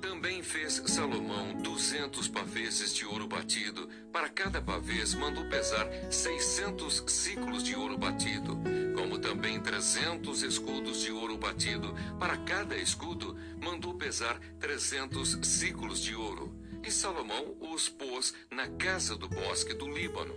Também 0.00 0.42
fez 0.42 0.82
Salomão 0.86 1.54
duzentos 1.62 2.26
pavês 2.26 2.92
de 2.92 3.06
ouro 3.06 3.28
batido. 3.28 3.88
Para 4.12 4.28
cada 4.28 4.60
pavês 4.60 5.14
mandou 5.14 5.44
pesar 5.48 5.86
seiscentos 6.10 7.04
ciclos 7.06 7.62
de 7.62 7.76
ouro 7.76 7.96
batido, 7.96 8.58
como 8.96 9.18
também 9.18 9.60
trezentos 9.60 10.42
escudos 10.42 11.02
de 11.02 11.12
ouro 11.12 11.38
batido. 11.38 11.94
Para 12.18 12.36
cada 12.38 12.76
escudo 12.76 13.36
mandou 13.62 13.94
pesar 13.94 14.40
trezentos 14.58 15.38
ciclos 15.42 16.00
de 16.00 16.16
ouro 16.16 16.65
E 16.86 16.90
Salomão 16.92 17.56
os 17.60 17.88
pôs 17.88 18.32
na 18.48 18.68
casa 18.68 19.16
do 19.16 19.28
bosque 19.28 19.74
do 19.74 19.90
Líbano. 19.90 20.32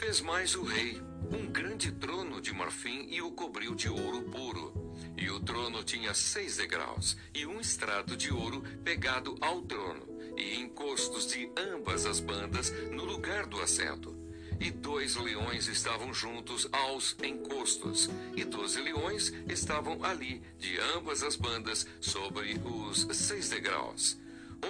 Fez 0.00 0.20
mais 0.20 0.56
o 0.56 0.64
rei 0.64 1.00
um 1.32 1.46
grande 1.46 1.92
trono 1.92 2.40
de 2.40 2.52
marfim 2.52 3.06
e 3.08 3.22
o 3.22 3.30
cobriu 3.30 3.72
de 3.72 3.88
ouro 3.88 4.22
puro. 4.22 4.96
E 5.16 5.30
o 5.30 5.38
trono 5.38 5.84
tinha 5.84 6.12
seis 6.12 6.56
degraus 6.56 7.16
e 7.32 7.46
um 7.46 7.60
estrado 7.60 8.16
de 8.16 8.32
ouro 8.32 8.62
pegado 8.82 9.36
ao 9.40 9.62
trono, 9.62 10.02
e 10.36 10.56
encostos 10.56 11.28
de 11.28 11.48
ambas 11.56 12.04
as 12.04 12.18
bandas 12.18 12.72
no 12.90 13.04
lugar 13.04 13.46
do 13.46 13.60
assento. 13.60 14.12
E 14.58 14.72
dois 14.72 15.14
leões 15.14 15.68
estavam 15.68 16.12
juntos 16.12 16.68
aos 16.72 17.16
encostos, 17.22 18.10
e 18.34 18.42
doze 18.44 18.80
leões 18.80 19.32
estavam 19.48 20.02
ali, 20.02 20.42
de 20.58 20.80
ambas 20.96 21.22
as 21.22 21.36
bandas, 21.36 21.86
sobre 22.00 22.60
os 22.64 23.06
seis 23.16 23.50
degraus. 23.50 24.18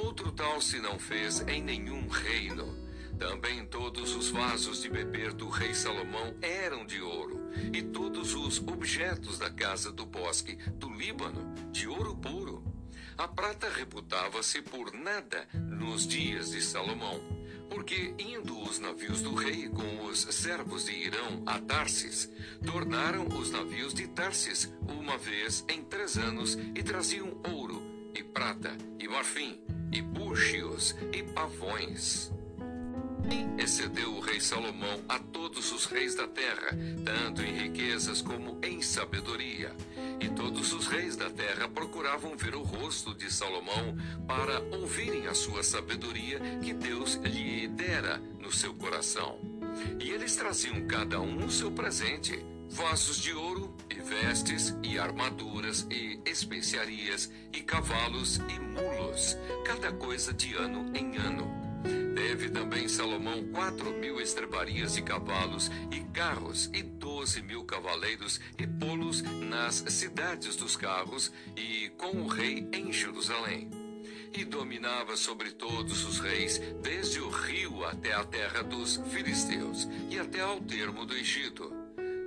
Outro 0.02 0.32
tal 0.32 0.60
se 0.60 0.78
não 0.78 0.98
fez 0.98 1.40
em 1.48 1.62
nenhum 1.62 2.08
reino. 2.08 2.86
Também 3.18 3.64
todos 3.66 4.14
os 4.14 4.30
vasos 4.30 4.82
de 4.82 4.90
beber 4.90 5.32
do 5.32 5.48
rei 5.48 5.74
Salomão 5.74 6.36
eram 6.42 6.84
de 6.84 7.00
ouro, 7.00 7.50
e 7.72 7.82
todos 7.82 8.34
os 8.34 8.58
objetos 8.58 9.38
da 9.38 9.48
casa 9.50 9.90
do 9.90 10.04
bosque 10.04 10.56
do 10.72 10.92
Líbano, 10.92 11.54
de 11.72 11.88
ouro 11.88 12.14
puro. 12.14 12.62
A 13.16 13.26
prata 13.26 13.70
reputava-se 13.70 14.60
por 14.60 14.92
nada 14.92 15.48
nos 15.54 16.06
dias 16.06 16.50
de 16.50 16.60
Salomão, 16.60 17.18
porque 17.70 18.14
indo 18.18 18.60
os 18.62 18.78
navios 18.78 19.22
do 19.22 19.34
rei 19.34 19.66
com 19.70 20.04
os 20.04 20.20
servos 20.20 20.84
de 20.84 20.92
Irão 20.92 21.42
a 21.46 21.58
Tarsis, 21.58 22.30
tornaram 22.64 23.26
os 23.28 23.50
navios 23.50 23.94
de 23.94 24.06
Tarsis 24.08 24.70
uma 24.86 25.16
vez 25.16 25.64
em 25.70 25.82
três 25.82 26.18
anos 26.18 26.58
e 26.74 26.82
traziam 26.82 27.40
ouro, 27.48 27.82
e 28.14 28.22
prata, 28.22 28.76
e 28.98 29.08
marfim, 29.08 29.58
e 29.92 30.02
buchios, 30.02 30.94
e 31.12 31.22
pavões. 31.22 32.32
E 33.30 33.62
excedeu 33.62 34.14
o 34.14 34.20
rei 34.20 34.40
Salomão 34.40 35.02
a 35.08 35.18
todos 35.18 35.72
os 35.72 35.86
reis 35.86 36.14
da 36.14 36.28
terra, 36.28 36.76
tanto 37.04 37.42
em 37.42 37.52
riquezas 37.52 38.22
como 38.22 38.58
em 38.62 38.80
sabedoria. 38.80 39.74
E 40.20 40.28
todos 40.28 40.72
os 40.72 40.86
reis 40.86 41.16
da 41.16 41.28
terra 41.28 41.68
procuravam 41.68 42.36
ver 42.36 42.54
o 42.54 42.62
rosto 42.62 43.14
de 43.14 43.32
Salomão 43.32 43.96
para 44.26 44.60
ouvirem 44.76 45.26
a 45.26 45.34
sua 45.34 45.62
sabedoria 45.62 46.38
que 46.62 46.72
Deus 46.72 47.14
lhe 47.16 47.66
dera 47.68 48.18
no 48.38 48.52
seu 48.52 48.72
coração. 48.74 49.38
E 50.00 50.10
eles 50.10 50.36
traziam 50.36 50.86
cada 50.86 51.20
um 51.20 51.44
o 51.44 51.50
seu 51.50 51.70
presente: 51.70 52.38
vasos 52.68 53.18
de 53.18 53.32
ouro, 53.32 53.75
e 53.90 53.94
vestes, 53.94 54.74
e 54.82 54.98
armaduras, 54.98 55.86
e 55.90 56.20
especiarias, 56.24 57.30
e 57.52 57.60
cavalos, 57.60 58.36
e 58.48 58.58
mulos, 58.58 59.36
cada 59.64 59.92
coisa 59.92 60.32
de 60.32 60.54
ano 60.54 60.90
em 60.96 61.16
ano. 61.16 61.66
Teve 62.14 62.48
também 62.48 62.88
Salomão 62.88 63.44
quatro 63.52 63.92
mil 63.92 64.20
estrebarias 64.20 64.94
de 64.94 65.02
cavalos 65.02 65.70
e 65.92 66.00
carros, 66.12 66.70
e 66.72 66.82
doze 66.82 67.42
mil 67.42 67.64
cavaleiros 67.64 68.40
e 68.58 68.66
polos 68.66 69.22
nas 69.22 69.84
cidades 69.88 70.56
dos 70.56 70.76
carros, 70.76 71.30
e 71.54 71.90
com 71.90 72.22
o 72.22 72.26
rei 72.26 72.66
em 72.72 72.90
Jerusalém. 72.90 73.70
E 74.32 74.44
dominava 74.44 75.16
sobre 75.16 75.50
todos 75.52 76.04
os 76.04 76.18
reis, 76.18 76.58
desde 76.82 77.20
o 77.20 77.28
rio 77.28 77.84
até 77.84 78.12
a 78.12 78.24
terra 78.24 78.62
dos 78.62 78.96
filisteus, 79.10 79.86
e 80.10 80.18
até 80.18 80.40
ao 80.40 80.60
termo 80.60 81.04
do 81.06 81.14
Egito. 81.14 81.72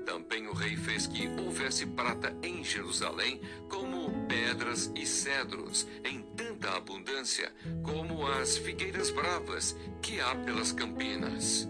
Também 0.10 0.48
o 0.48 0.54
rei 0.54 0.76
fez 0.76 1.06
que 1.06 1.28
houvesse 1.40 1.86
prata 1.86 2.36
em 2.42 2.64
Jerusalém, 2.64 3.40
como 3.70 4.26
pedras 4.26 4.92
e 4.96 5.06
cedros, 5.06 5.86
em 6.04 6.24
tanta 6.36 6.76
abundância 6.76 7.54
como 7.84 8.26
as 8.26 8.58
figueiras 8.58 9.12
bravas 9.12 9.78
que 10.02 10.20
há 10.20 10.34
pelas 10.34 10.72
campinas. 10.72 11.70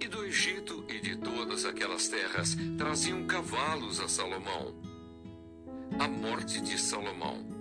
E 0.00 0.08
do 0.08 0.24
Egito 0.24 0.84
e 0.88 0.98
de 0.98 1.14
todas 1.18 1.64
aquelas 1.64 2.08
terras 2.08 2.56
traziam 2.76 3.24
cavalos 3.28 4.00
a 4.00 4.08
Salomão. 4.08 4.74
A 5.96 6.08
morte 6.08 6.60
de 6.60 6.76
Salomão. 6.76 7.60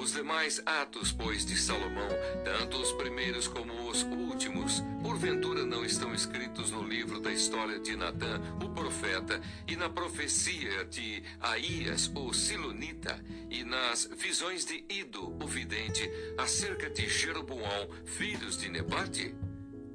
Os 0.00 0.12
demais 0.12 0.60
atos, 0.66 1.12
pois, 1.12 1.46
de 1.46 1.56
Salomão, 1.56 2.08
tanto 2.44 2.76
os 2.76 2.92
primeiros 2.92 3.46
como 3.46 3.88
os 3.88 4.02
últimos, 4.02 4.82
porventura 5.02 5.64
não 5.64 5.84
estão 5.84 6.12
escritos 6.12 6.70
no 6.72 6.82
livro 6.82 7.20
da 7.20 7.32
história 7.32 7.78
de 7.78 7.94
Natã, 7.96 8.40
o 8.62 8.68
profeta, 8.94 9.40
e 9.66 9.76
na 9.76 9.90
profecia 9.90 10.84
de 10.84 11.22
Aías, 11.40 12.10
o 12.14 12.32
Silonita, 12.32 13.22
e 13.50 13.64
nas 13.64 14.08
visões 14.16 14.64
de 14.64 14.84
Ido, 14.88 15.36
o 15.42 15.46
vidente, 15.46 16.08
acerca 16.38 16.88
de 16.88 17.08
Jeroboão, 17.08 17.88
filhos 18.04 18.56
de 18.56 18.68
Nebate? 18.68 19.34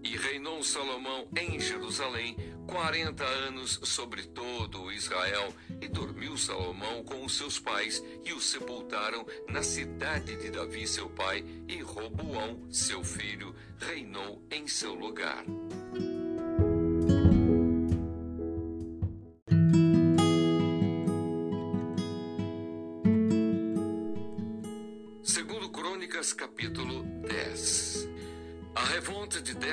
E 0.03 0.17
reinou 0.17 0.63
Salomão 0.63 1.27
em 1.35 1.59
Jerusalém 1.59 2.35
quarenta 2.67 3.23
anos 3.23 3.79
sobre 3.83 4.23
todo 4.23 4.91
Israel, 4.91 5.53
e 5.81 5.87
dormiu 5.87 6.37
Salomão 6.37 7.03
com 7.03 7.23
os 7.23 7.37
seus 7.37 7.57
pais, 7.57 8.03
e 8.25 8.33
o 8.33 8.41
sepultaram 8.41 9.25
na 9.47 9.63
cidade 9.63 10.35
de 10.35 10.51
Davi 10.51 10.85
seu 10.87 11.09
pai, 11.09 11.43
e 11.67 11.81
Roboão, 11.81 12.67
seu 12.69 13.03
filho, 13.03 13.55
reinou 13.79 14.45
em 14.51 14.67
seu 14.67 14.93
lugar. 14.93 15.43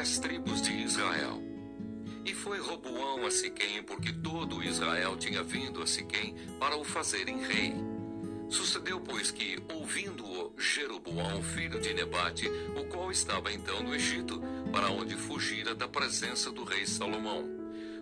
Dez 0.07 0.19
tribos 0.21 0.62
de 0.62 0.73
Israel. 0.73 1.42
E 2.25 2.33
foi 2.33 2.61
Roboão 2.61 3.27
a 3.27 3.31
Siquém, 3.31 3.83
porque 3.83 4.12
todo 4.12 4.62
Israel 4.62 5.16
tinha 5.16 5.42
vindo 5.42 5.83
a 5.83 5.87
Siquém 5.87 6.33
para 6.61 6.77
o 6.77 6.85
fazerem 6.85 7.42
rei. 7.42 7.75
Sucedeu, 8.49 9.01
pois, 9.01 9.33
que, 9.33 9.59
ouvindo-o 9.75 10.55
Jeroboão, 10.57 11.42
filho 11.42 11.81
de 11.81 11.92
Nebate, 11.92 12.49
o 12.77 12.85
qual 12.85 13.11
estava 13.11 13.53
então 13.53 13.83
no 13.83 13.92
Egito, 13.92 14.40
para 14.71 14.90
onde 14.90 15.16
fugira 15.16 15.75
da 15.75 15.88
presença 15.88 16.53
do 16.53 16.62
rei 16.62 16.87
Salomão, 16.87 17.45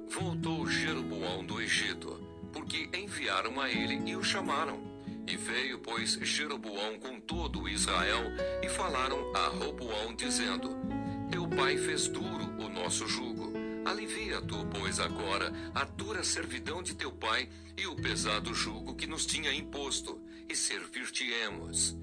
voltou 0.07 0.69
Jeroboão 0.69 1.43
do 1.43 1.59
Egito, 1.59 2.21
porque 2.53 2.87
enviaram 2.93 3.59
a 3.59 3.71
ele 3.71 4.03
e 4.05 4.15
o 4.15 4.23
chamaram. 4.23 4.79
E 5.27 5.39
veio, 5.39 5.79
pois, 5.79 6.19
Jeroboão 6.21 6.99
com 6.99 7.19
todo 7.19 7.67
Israel, 7.67 8.25
e 8.63 8.69
falaram 8.69 9.35
a 9.35 9.47
Roboão, 9.49 10.15
dizendo: 10.15 11.04
Teu 11.35 11.49
pai 11.49 11.77
fez 11.77 12.07
duro 12.07 12.45
o 12.61 12.69
nosso 12.69 13.09
jugo 13.09 13.53
Alivia 13.85 14.41
tu, 14.41 14.65
pois, 14.67 15.01
agora 15.01 15.53
a 15.75 15.83
dura 15.83 16.23
servidão 16.23 16.81
de 16.81 16.95
teu 16.95 17.11
pai 17.11 17.49
e 17.77 17.89
o 17.89 17.97
pesado 17.97 18.55
jugo 18.55 18.95
que 18.95 19.05
nos 19.05 19.27
tinha 19.27 19.53
imposto, 19.53 20.23
e 20.49 20.55
servir-te-emos. 20.55 21.97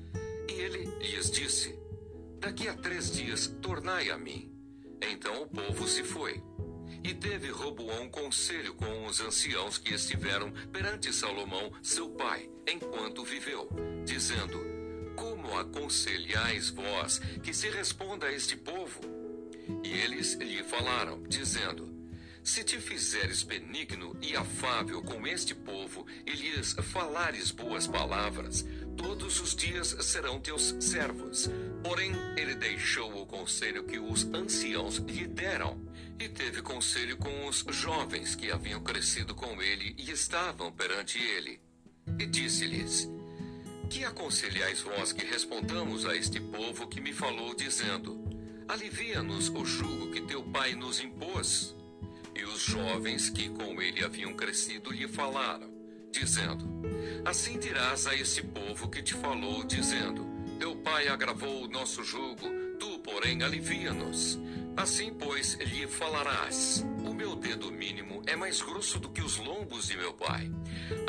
E 0.49 0.51
ele 0.51 0.85
lhes 0.99 1.31
disse: 1.31 1.79
Daqui 2.41 2.67
a 2.67 2.73
três 2.73 3.09
dias 3.09 3.47
tornai 3.61 4.09
a 4.09 4.17
mim. 4.17 4.53
Então 5.01 5.43
o 5.43 5.47
povo 5.47 5.87
se 5.87 6.03
foi. 6.03 6.43
E 7.01 7.13
teve 7.13 7.49
Roboão 7.49 8.09
conselho 8.09 8.75
com 8.75 9.05
os 9.05 9.21
anciãos 9.21 9.77
que 9.77 9.93
estiveram 9.93 10.51
perante 10.73 11.13
Salomão, 11.13 11.71
seu 11.81 12.09
pai, 12.09 12.49
enquanto 12.67 13.23
viveu, 13.23 13.69
dizendo: 14.05 14.59
Como 15.15 15.57
aconselhais 15.57 16.69
vós 16.69 17.19
que 17.41 17.53
se 17.53 17.69
responda 17.69 18.27
a 18.27 18.33
este 18.33 18.57
povo? 18.57 19.20
E 19.83 19.89
eles 19.89 20.33
lhe 20.33 20.63
falaram, 20.63 21.21
dizendo: 21.23 21.89
Se 22.43 22.63
te 22.63 22.79
fizeres 22.79 23.43
benigno 23.43 24.17
e 24.21 24.35
afável 24.35 25.01
com 25.01 25.25
este 25.27 25.53
povo 25.53 26.05
e 26.25 26.31
lhes 26.31 26.73
falares 26.91 27.51
boas 27.51 27.87
palavras, 27.87 28.65
todos 28.97 29.39
os 29.39 29.55
dias 29.55 29.95
serão 30.01 30.39
teus 30.39 30.75
servos. 30.79 31.49
Porém, 31.83 32.11
ele 32.37 32.55
deixou 32.55 33.21
o 33.21 33.25
conselho 33.25 33.83
que 33.83 33.99
os 33.99 34.25
anciãos 34.33 34.97
lhe 34.97 35.27
deram, 35.27 35.79
e 36.19 36.29
teve 36.29 36.61
conselho 36.61 37.17
com 37.17 37.47
os 37.47 37.65
jovens 37.71 38.35
que 38.35 38.51
haviam 38.51 38.81
crescido 38.83 39.33
com 39.33 39.59
ele 39.61 39.95
e 39.97 40.11
estavam 40.11 40.71
perante 40.71 41.17
ele. 41.17 41.59
E 42.19 42.25
disse-lhes: 42.25 43.09
Que 43.89 44.05
aconselhais 44.05 44.81
vós 44.81 45.11
que 45.11 45.25
respondamos 45.25 46.05
a 46.05 46.15
este 46.15 46.39
povo 46.39 46.87
que 46.87 47.01
me 47.01 47.11
falou, 47.11 47.55
dizendo: 47.55 48.21
Alivia-nos 48.71 49.49
o 49.49 49.65
jugo 49.65 50.11
que 50.11 50.21
teu 50.21 50.41
pai 50.43 50.73
nos 50.75 51.01
impôs. 51.01 51.75
E 52.33 52.45
os 52.45 52.61
jovens 52.61 53.29
que 53.29 53.49
com 53.49 53.81
ele 53.81 54.01
haviam 54.01 54.33
crescido 54.33 54.93
lhe 54.93 55.09
falaram, 55.09 55.69
dizendo: 56.09 56.65
Assim 57.25 57.59
dirás 57.59 58.07
a 58.07 58.15
esse 58.15 58.41
povo 58.41 58.87
que 58.87 59.03
te 59.03 59.13
falou, 59.13 59.65
dizendo: 59.65 60.25
Teu 60.57 60.73
pai 60.77 61.09
agravou 61.09 61.65
o 61.65 61.67
nosso 61.67 62.01
jugo, 62.01 62.47
tu, 62.79 62.97
porém, 62.99 63.43
alivia-nos. 63.43 64.39
Assim, 64.77 65.13
pois, 65.15 65.55
lhe 65.55 65.85
falarás: 65.85 66.85
O 67.05 67.13
meu 67.13 67.35
dedo 67.35 67.69
mínimo 67.69 68.21
é 68.25 68.37
mais 68.37 68.61
grosso 68.61 68.97
do 68.99 69.09
que 69.09 69.21
os 69.21 69.35
lombos 69.35 69.87
de 69.89 69.97
meu 69.97 70.13
pai. 70.13 70.49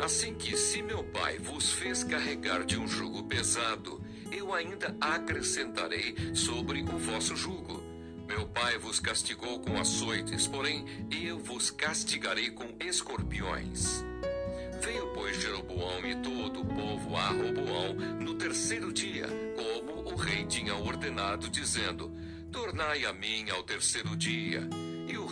Assim 0.03 0.35
que, 0.35 0.57
se 0.57 0.81
meu 0.81 1.01
pai 1.01 1.39
vos 1.39 1.71
fez 1.71 2.03
carregar 2.03 2.65
de 2.65 2.77
um 2.77 2.89
jugo 2.89 3.23
pesado, 3.23 4.03
eu 4.33 4.53
ainda 4.53 4.95
acrescentarei 4.99 6.15
sobre 6.33 6.81
o 6.81 6.97
vosso 6.97 7.35
jugo. 7.35 7.83
Meu 8.27 8.47
pai 8.47 8.77
vos 8.77 8.99
castigou 8.99 9.59
com 9.59 9.79
açoites, 9.79 10.47
porém 10.47 10.85
eu 11.11 11.37
vos 11.39 11.69
castigarei 11.69 12.49
com 12.49 12.65
escorpiões. 12.79 14.03
Veio, 14.81 15.07
pois, 15.13 15.39
Jeroboão 15.41 16.05
e 16.05 16.15
todo 16.15 16.61
o 16.61 16.65
povo 16.65 17.15
a 17.15 17.27
Roboão 17.27 17.93
no 18.19 18.33
terceiro 18.33 18.91
dia, 18.91 19.27
como 19.55 20.11
o 20.11 20.15
rei 20.15 20.45
tinha 20.45 20.75
ordenado, 20.75 21.49
dizendo: 21.49 22.11
Tornai 22.51 23.05
a 23.05 23.13
mim 23.13 23.49
ao 23.49 23.63
terceiro 23.63 24.15
dia. 24.15 24.67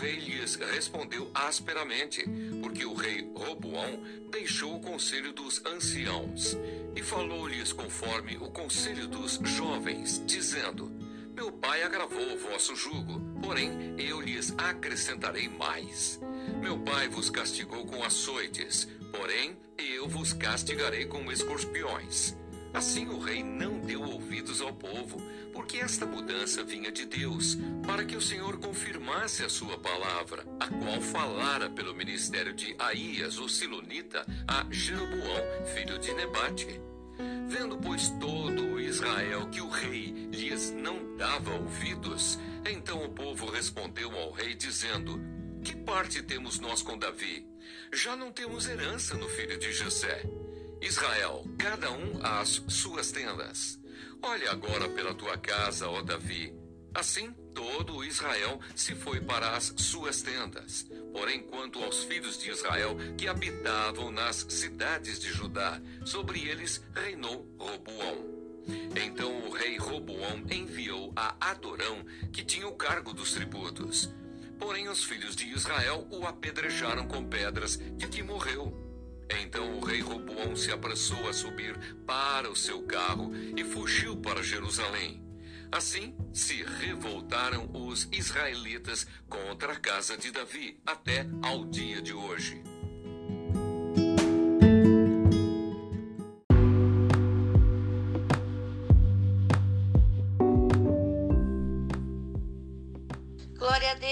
Rei 0.02 0.16
lhes 0.16 0.56
respondeu 0.56 1.30
asperamente, 1.32 2.26
porque 2.60 2.84
o 2.84 2.96
rei 2.96 3.32
Roboão 3.36 4.02
deixou 4.32 4.76
o 4.76 4.80
conselho 4.80 5.32
dos 5.32 5.64
anciãos 5.64 6.58
e 6.96 7.04
falou-lhes 7.04 7.72
conforme 7.72 8.36
o 8.38 8.50
conselho 8.50 9.08
dos 9.08 9.40
jovens, 9.44 10.20
dizendo: 10.26 10.92
Meu 11.36 11.52
pai 11.52 11.84
agravou 11.84 12.34
o 12.34 12.40
vosso 12.40 12.76
jugo, 12.76 13.22
porém 13.44 13.96
eu 14.00 14.20
lhes 14.20 14.52
acrescentarei 14.58 15.48
mais. 15.48 16.20
Meu 16.60 16.80
pai 16.80 17.08
vos 17.08 17.30
castigou 17.30 17.86
com 17.86 18.04
açoites, 18.04 18.88
porém 19.12 19.56
eu 19.78 20.10
vos 20.10 20.34
castigarei 20.34 21.06
com 21.06 21.32
escorpiões. 21.32 22.36
Assim 22.74 23.08
o 23.08 23.20
rei 23.20 23.44
não 23.44 23.80
deu 23.80 24.02
ouvidos 24.02 24.62
ao 24.62 24.74
povo, 24.74 25.22
porque 25.52 25.78
esta 25.78 26.06
mudança 26.06 26.64
vinha 26.64 26.92
de 26.92 27.06
Deus, 27.06 27.58
para 27.86 28.06
que 28.06 28.16
o 28.16 28.22
Senhor 28.22 28.58
confirmasse 28.60 29.44
a 29.44 29.50
sua 29.50 29.78
palavra, 29.78 30.46
a 30.60 30.68
qual 30.68 31.02
falara 31.02 31.70
pelo 31.70 31.94
ministério 31.94 32.54
de 32.54 32.76
Aías, 32.80 33.38
o 33.38 33.50
Silonita, 33.50 34.26
a 34.48 34.66
Jeroboão, 34.72 35.66
filho 35.74 36.00
de 36.00 36.14
Nebate. 36.14 36.82
Vendo, 37.48 37.78
pois, 37.78 38.10
todo 38.20 38.80
Israel 38.80 39.50
que 39.50 39.62
o 39.62 39.70
rei 39.70 40.30
lhes 40.32 40.72
não 40.72 41.18
dava 41.18 41.52
ouvidos, 41.54 42.40
então 42.70 43.04
o 43.04 43.10
povo 43.10 43.50
respondeu 43.50 44.12
ao 44.18 44.32
rei, 44.32 44.56
dizendo: 44.56 45.20
Que 45.64 45.76
parte 45.76 46.24
temos 46.24 46.60
nós 46.60 46.82
com 46.82 46.98
Davi? 46.98 47.46
Já 47.92 48.16
não 48.16 48.32
temos 48.32 48.68
herança 48.68 49.16
no 49.18 49.28
filho 49.28 49.60
de 49.60 49.74
Jessé. 49.74 50.24
Israel, 50.82 51.46
cada 51.60 51.92
um 51.92 52.20
às 52.24 52.64
suas 52.68 53.12
tendas. 53.12 53.80
Olha 54.22 54.52
agora 54.52 54.90
pela 54.90 55.14
tua 55.14 55.38
casa, 55.38 55.88
ó 55.88 56.02
Davi. 56.02 56.54
Assim, 56.94 57.32
todo 57.54 58.04
Israel 58.04 58.60
se 58.76 58.96
foi 58.96 59.22
para 59.22 59.56
as 59.56 59.74
suas 59.78 60.22
tendas. 60.22 60.88
Porém, 61.14 61.44
quanto 61.44 61.82
aos 61.84 62.04
filhos 62.04 62.38
de 62.40 62.50
Israel 62.50 62.98
que 63.16 63.28
habitavam 63.28 64.12
nas 64.12 64.46
cidades 64.50 65.20
de 65.20 65.32
Judá, 65.32 65.80
sobre 66.04 66.48
eles 66.50 66.84
reinou 66.96 67.48
Roboão. 67.60 68.26
Então 68.96 69.48
o 69.48 69.52
rei 69.52 69.78
Roboão 69.78 70.44
enviou 70.50 71.14
a 71.16 71.36
Adorão, 71.52 72.04
que 72.34 72.44
tinha 72.44 72.68
o 72.68 72.76
cargo 72.76 73.14
dos 73.14 73.34
tributos. 73.34 74.10
Porém, 74.60 74.88
os 74.90 75.04
filhos 75.04 75.36
de 75.36 75.46
Israel 75.46 76.08
o 76.12 76.26
apedrejaram 76.26 77.08
com 77.08 77.24
pedras, 77.24 77.78
de 77.78 78.08
que 78.08 78.22
morreu. 78.22 78.91
Então 79.40 79.78
o 79.78 79.86
rei 79.86 80.02
Roboão 80.02 80.56
se 80.56 80.72
apressou 80.72 81.28
a 81.30 81.34
subir 81.34 81.78
para 82.06 82.50
o 82.50 82.56
seu 82.56 82.84
carro 82.84 83.32
e 83.56 83.64
fugiu 83.64 84.18
para 84.18 84.44
Jerusalém. 84.44 85.24
Assim 85.72 86.16
se 86.34 86.64
revoltaram 86.64 87.70
os 87.74 88.08
israelitas 88.12 89.08
contra 89.30 89.74
a 89.74 89.80
casa 89.80 90.18
de 90.18 90.30
Davi 90.32 90.78
até 90.86 91.26
ao 91.42 91.64
dia 91.66 92.02
de 92.02 92.14
hoje. 92.14 92.62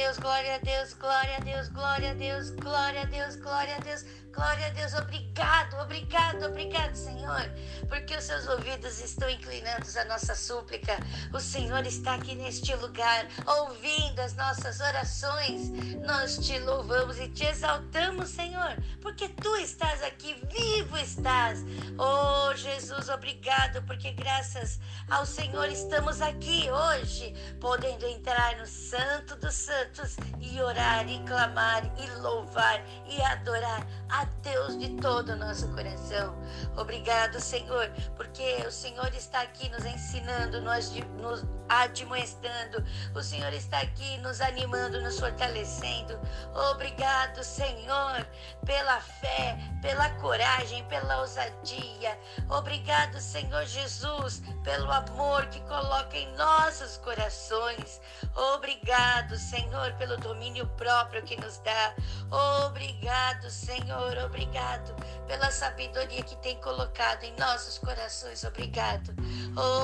Deus, 0.10 0.18
glória 0.18 0.56
a 0.56 0.58
Deus, 0.58 0.94
glória 0.94 1.38
a 1.38 1.40
Deus, 1.40 1.70
glória 1.70 2.10
a 2.10 2.14
Deus, 2.16 2.50
glória 2.50 3.02
a 3.02 3.06
Deus, 3.06 3.36
glória 3.36 3.76
a 3.76 3.80
Deus. 3.80 4.04
Glória 4.40 4.68
a 4.68 4.70
Deus, 4.70 4.94
obrigado, 4.94 5.76
obrigado, 5.82 6.46
obrigado, 6.46 6.96
Senhor, 6.96 7.42
porque 7.90 8.16
os 8.16 8.24
seus 8.24 8.48
ouvidos 8.48 9.02
estão 9.02 9.30
inclinados 9.30 9.98
à 9.98 10.06
nossa 10.06 10.34
súplica. 10.34 10.98
O 11.34 11.42
Senhor 11.42 11.86
está 11.86 12.14
aqui 12.14 12.36
neste 12.36 12.74
lugar, 12.76 13.28
ouvindo 13.46 14.20
as 14.20 14.36
nossas 14.36 14.80
orações. 14.80 15.70
Nós 16.06 16.38
te 16.38 16.58
louvamos 16.60 17.20
e 17.20 17.28
te 17.28 17.44
exaltamos, 17.44 18.30
Senhor, 18.30 18.78
porque 19.02 19.28
tu 19.28 19.56
estás 19.58 20.02
aqui, 20.04 20.42
vivo 20.50 20.98
estás. 20.98 21.60
Oh, 21.98 22.56
Jesus, 22.56 23.10
obrigado, 23.10 23.82
porque 23.84 24.12
graças 24.14 24.80
ao 25.10 25.26
Senhor 25.26 25.68
estamos 25.70 26.22
aqui 26.22 26.70
hoje, 26.72 27.34
podendo 27.60 28.08
entrar 28.08 28.56
no 28.58 28.66
Santo 28.66 29.36
dos 29.36 29.56
Santos 29.56 29.99
e 30.40 30.62
orar 30.62 31.08
e 31.08 31.20
clamar 31.26 31.84
e 31.98 32.10
louvar 32.22 32.82
e 33.08 33.22
adorar 33.22 33.86
a 34.10 34.26
Deus 34.42 34.78
de 34.78 34.90
todo 35.02 35.30
o 35.30 35.36
nosso 35.36 35.68
coração. 35.74 36.36
Obrigado, 36.78 37.40
Senhor, 37.40 37.90
porque 38.16 38.64
o 38.68 38.72
Senhor 38.72 39.14
está 39.14 39.42
aqui 39.42 39.70
nos 39.70 39.86
ensinando, 39.86 40.62
nos, 40.62 40.92
nos 41.22 41.46
admoestando. 41.70 42.84
O 43.14 43.22
Senhor 43.22 43.54
está 43.54 43.80
aqui 43.80 44.18
nos 44.18 44.42
animando, 44.42 45.02
nos 45.02 45.20
fortalecendo. 45.20 46.20
Obrigado, 46.72 47.44
Senhor, 47.44 48.28
pela 48.66 49.00
fé, 49.00 49.58
pela 49.82 50.10
coragem, 50.16 50.84
pela 50.86 51.20
ousadia. 51.20 52.20
Obrigado, 52.50 53.20
Senhor 53.22 53.66
Jesus, 53.66 54.42
pelo 54.64 54.92
amor 54.92 55.46
que 55.48 55.60
coloca 55.62 56.18
em 56.18 56.34
nossos 56.36 56.98
corações. 56.98 58.02
Obrigado, 58.56 59.38
Senhor, 59.38 59.89
pelo 59.94 60.18
domínio 60.18 60.68
próprio 60.78 61.24
que 61.24 61.36
nos 61.40 61.58
dá. 61.60 61.94
Obrigado, 62.68 63.50
Senhor, 63.50 64.18
obrigado 64.26 64.96
pela 65.28 65.52
sabedoria 65.52 66.24
que 66.24 66.36
tem 66.38 66.60
colocado 66.62 67.24
em 67.24 67.36
nossos 67.38 67.78
corações. 67.78 68.44
Obrigado. 68.44 69.14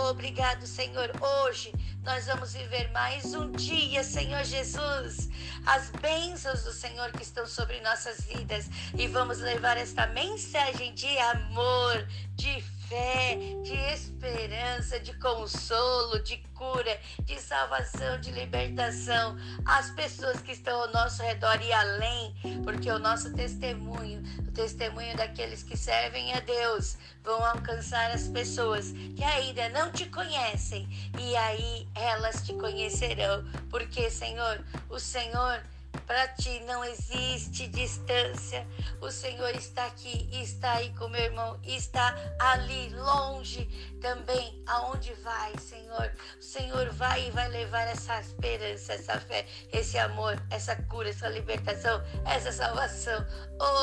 Obrigado, 0.09 0.65
Senhor. 0.65 1.11
Hoje 1.21 1.73
nós 2.03 2.27
vamos 2.27 2.53
viver 2.53 2.89
mais 2.91 3.33
um 3.33 3.51
dia, 3.51 4.03
Senhor 4.03 4.43
Jesus. 4.43 5.29
As 5.65 5.89
bênçãos 5.89 6.63
do 6.63 6.71
Senhor 6.71 7.11
que 7.11 7.23
estão 7.23 7.47
sobre 7.47 7.81
nossas 7.81 8.21
vidas 8.21 8.69
e 8.95 9.07
vamos 9.07 9.39
levar 9.39 9.77
esta 9.77 10.05
mensagem 10.07 10.93
de 10.93 11.17
amor, 11.17 12.07
de 12.35 12.61
fé, 12.87 13.37
de 13.63 13.75
esperança, 13.93 14.99
de 14.99 15.13
consolo, 15.17 16.19
de 16.19 16.37
cura, 16.53 16.99
de 17.21 17.39
salvação, 17.39 18.19
de 18.19 18.31
libertação. 18.31 19.37
Às 19.65 19.89
pessoas 19.91 20.41
que 20.41 20.51
estão 20.51 20.81
ao 20.81 20.91
nosso 20.91 21.21
redor 21.21 21.61
e 21.61 21.71
além, 21.71 22.35
porque 22.63 22.89
o 22.91 22.99
nosso 22.99 23.33
testemunho, 23.33 24.23
o 24.47 24.51
testemunho 24.51 25.15
daqueles 25.17 25.63
que 25.63 25.77
servem 25.77 26.33
a 26.33 26.39
Deus, 26.39 26.97
vão 27.23 27.43
alcançar 27.43 28.11
as 28.11 28.27
pessoas 28.27 28.91
que 29.15 29.23
ainda 29.23 29.69
não 29.69 29.91
te 29.91 30.05
conhecem. 30.07 30.87
E 31.19 31.35
aí 31.35 31.87
elas 31.95 32.43
te 32.43 32.53
conhecerão, 32.53 33.43
porque 33.69 34.09
Senhor, 34.09 34.63
o 34.89 34.99
Senhor 34.99 35.61
para 36.05 36.27
ti 36.29 36.59
não 36.61 36.83
existe 36.83 37.67
distância. 37.67 38.65
O 39.01 39.11
Senhor 39.11 39.49
está 39.55 39.85
aqui, 39.85 40.29
está 40.31 40.73
aí 40.73 40.89
com 40.95 41.07
meu 41.07 41.21
irmão, 41.21 41.59
está 41.63 42.15
ali 42.39 42.89
longe 42.89 43.65
também. 44.01 44.63
Aonde 44.67 45.13
vai, 45.15 45.53
Senhor? 45.59 46.11
O 46.39 46.43
Senhor 46.43 46.89
vai 46.91 47.27
e 47.27 47.31
vai 47.31 47.47
levar 47.49 47.83
essa 47.83 48.19
esperança, 48.19 48.93
essa 48.93 49.19
fé, 49.19 49.45
esse 49.71 49.97
amor, 49.97 50.41
essa 50.49 50.75
cura, 50.75 51.09
essa 51.09 51.29
libertação, 51.29 52.03
essa 52.25 52.51
salvação. 52.51 53.25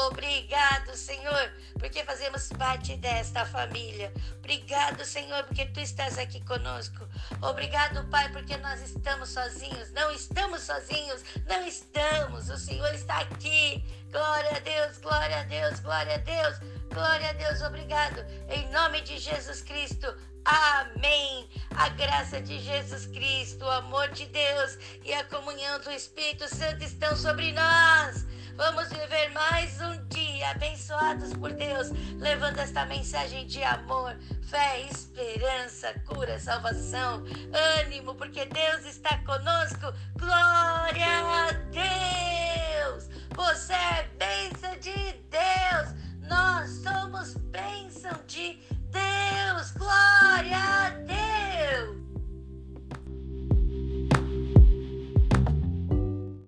Obrigado, 0.09 0.94
Senhor, 0.96 1.53
porque 1.79 2.05
fazemos 2.05 2.48
parte 2.48 2.96
desta 2.96 3.46
família. 3.46 4.12
Obrigado, 4.38 5.05
Senhor, 5.05 5.44
porque 5.44 5.66
tu 5.66 5.81
estás 5.81 6.18
aqui 6.18 6.44
conosco. 6.44 7.09
Obrigado, 7.40 8.07
Pai, 8.09 8.31
porque 8.33 8.57
nós 8.59 8.83
estamos 8.83 9.31
sozinhos. 9.31 9.90
Não 9.92 10.11
estamos 10.12 10.62
sozinhos, 10.62 11.22
não 11.46 11.66
estamos. 11.66 12.02
O 12.53 12.59
Senhor 12.59 12.93
está 12.95 13.21
aqui. 13.21 13.83
Glória 14.11 14.57
a 14.57 14.59
Deus, 14.59 14.99
glória 14.99 15.41
a 15.41 15.43
Deus, 15.45 15.81
glória 15.81 16.15
a 16.17 16.19
Deus. 16.19 16.59
Glória 16.93 17.31
a 17.31 17.33
Deus, 17.33 17.62
obrigado. 17.62 18.25
Em 18.51 18.69
nome 18.71 19.01
de 19.01 19.19
Jesus 19.19 19.62
Cristo. 19.62 20.15
Amém. 20.45 21.49
A 21.77 21.88
graça 21.91 22.41
de 22.41 22.59
Jesus 22.59 23.07
Cristo, 23.07 23.65
o 23.65 23.71
amor 23.71 24.09
de 24.09 24.27
Deus 24.27 24.77
e 25.05 25.15
a 25.15 25.25
comunhão 25.25 25.81
do 25.81 25.91
Espírito 25.93 26.47
Santo 26.47 26.85
estão 26.85 27.17
sobre 27.17 27.53
nós. 27.53 28.27
Vamos 28.57 28.88
viver 28.91 29.31
mais 29.31 29.81
um 29.81 30.07
dia 30.09 30.22
dia, 30.33 30.51
abençoados 30.51 31.33
por 31.35 31.53
Deus, 31.53 31.90
levando 32.18 32.59
esta 32.59 32.87
mensagem 32.87 33.47
de 33.47 33.62
amor, 33.62 34.16
fé, 34.42 34.81
esperança, 34.90 35.95
cura, 36.07 36.38
salvação, 36.38 37.23
ânimo, 37.81 38.14
porque 38.14 38.47
Deus 38.47 38.85
está 38.85 39.18
conosco. 39.18 39.92
Glória 40.18 41.07
a 41.07 41.53
Deus! 41.71 43.09
Você 43.35 43.73
é 43.73 44.09
bênção 44.18 44.75
de 44.79 45.12
Deus! 45.31 45.95
Nós 46.29 46.71
somos 46.83 47.35
bênção 47.51 48.18
de 48.27 48.59
Deus! 48.90 49.71
Glória 49.73 50.57
a 50.57 50.90
Deus! 50.90 52.12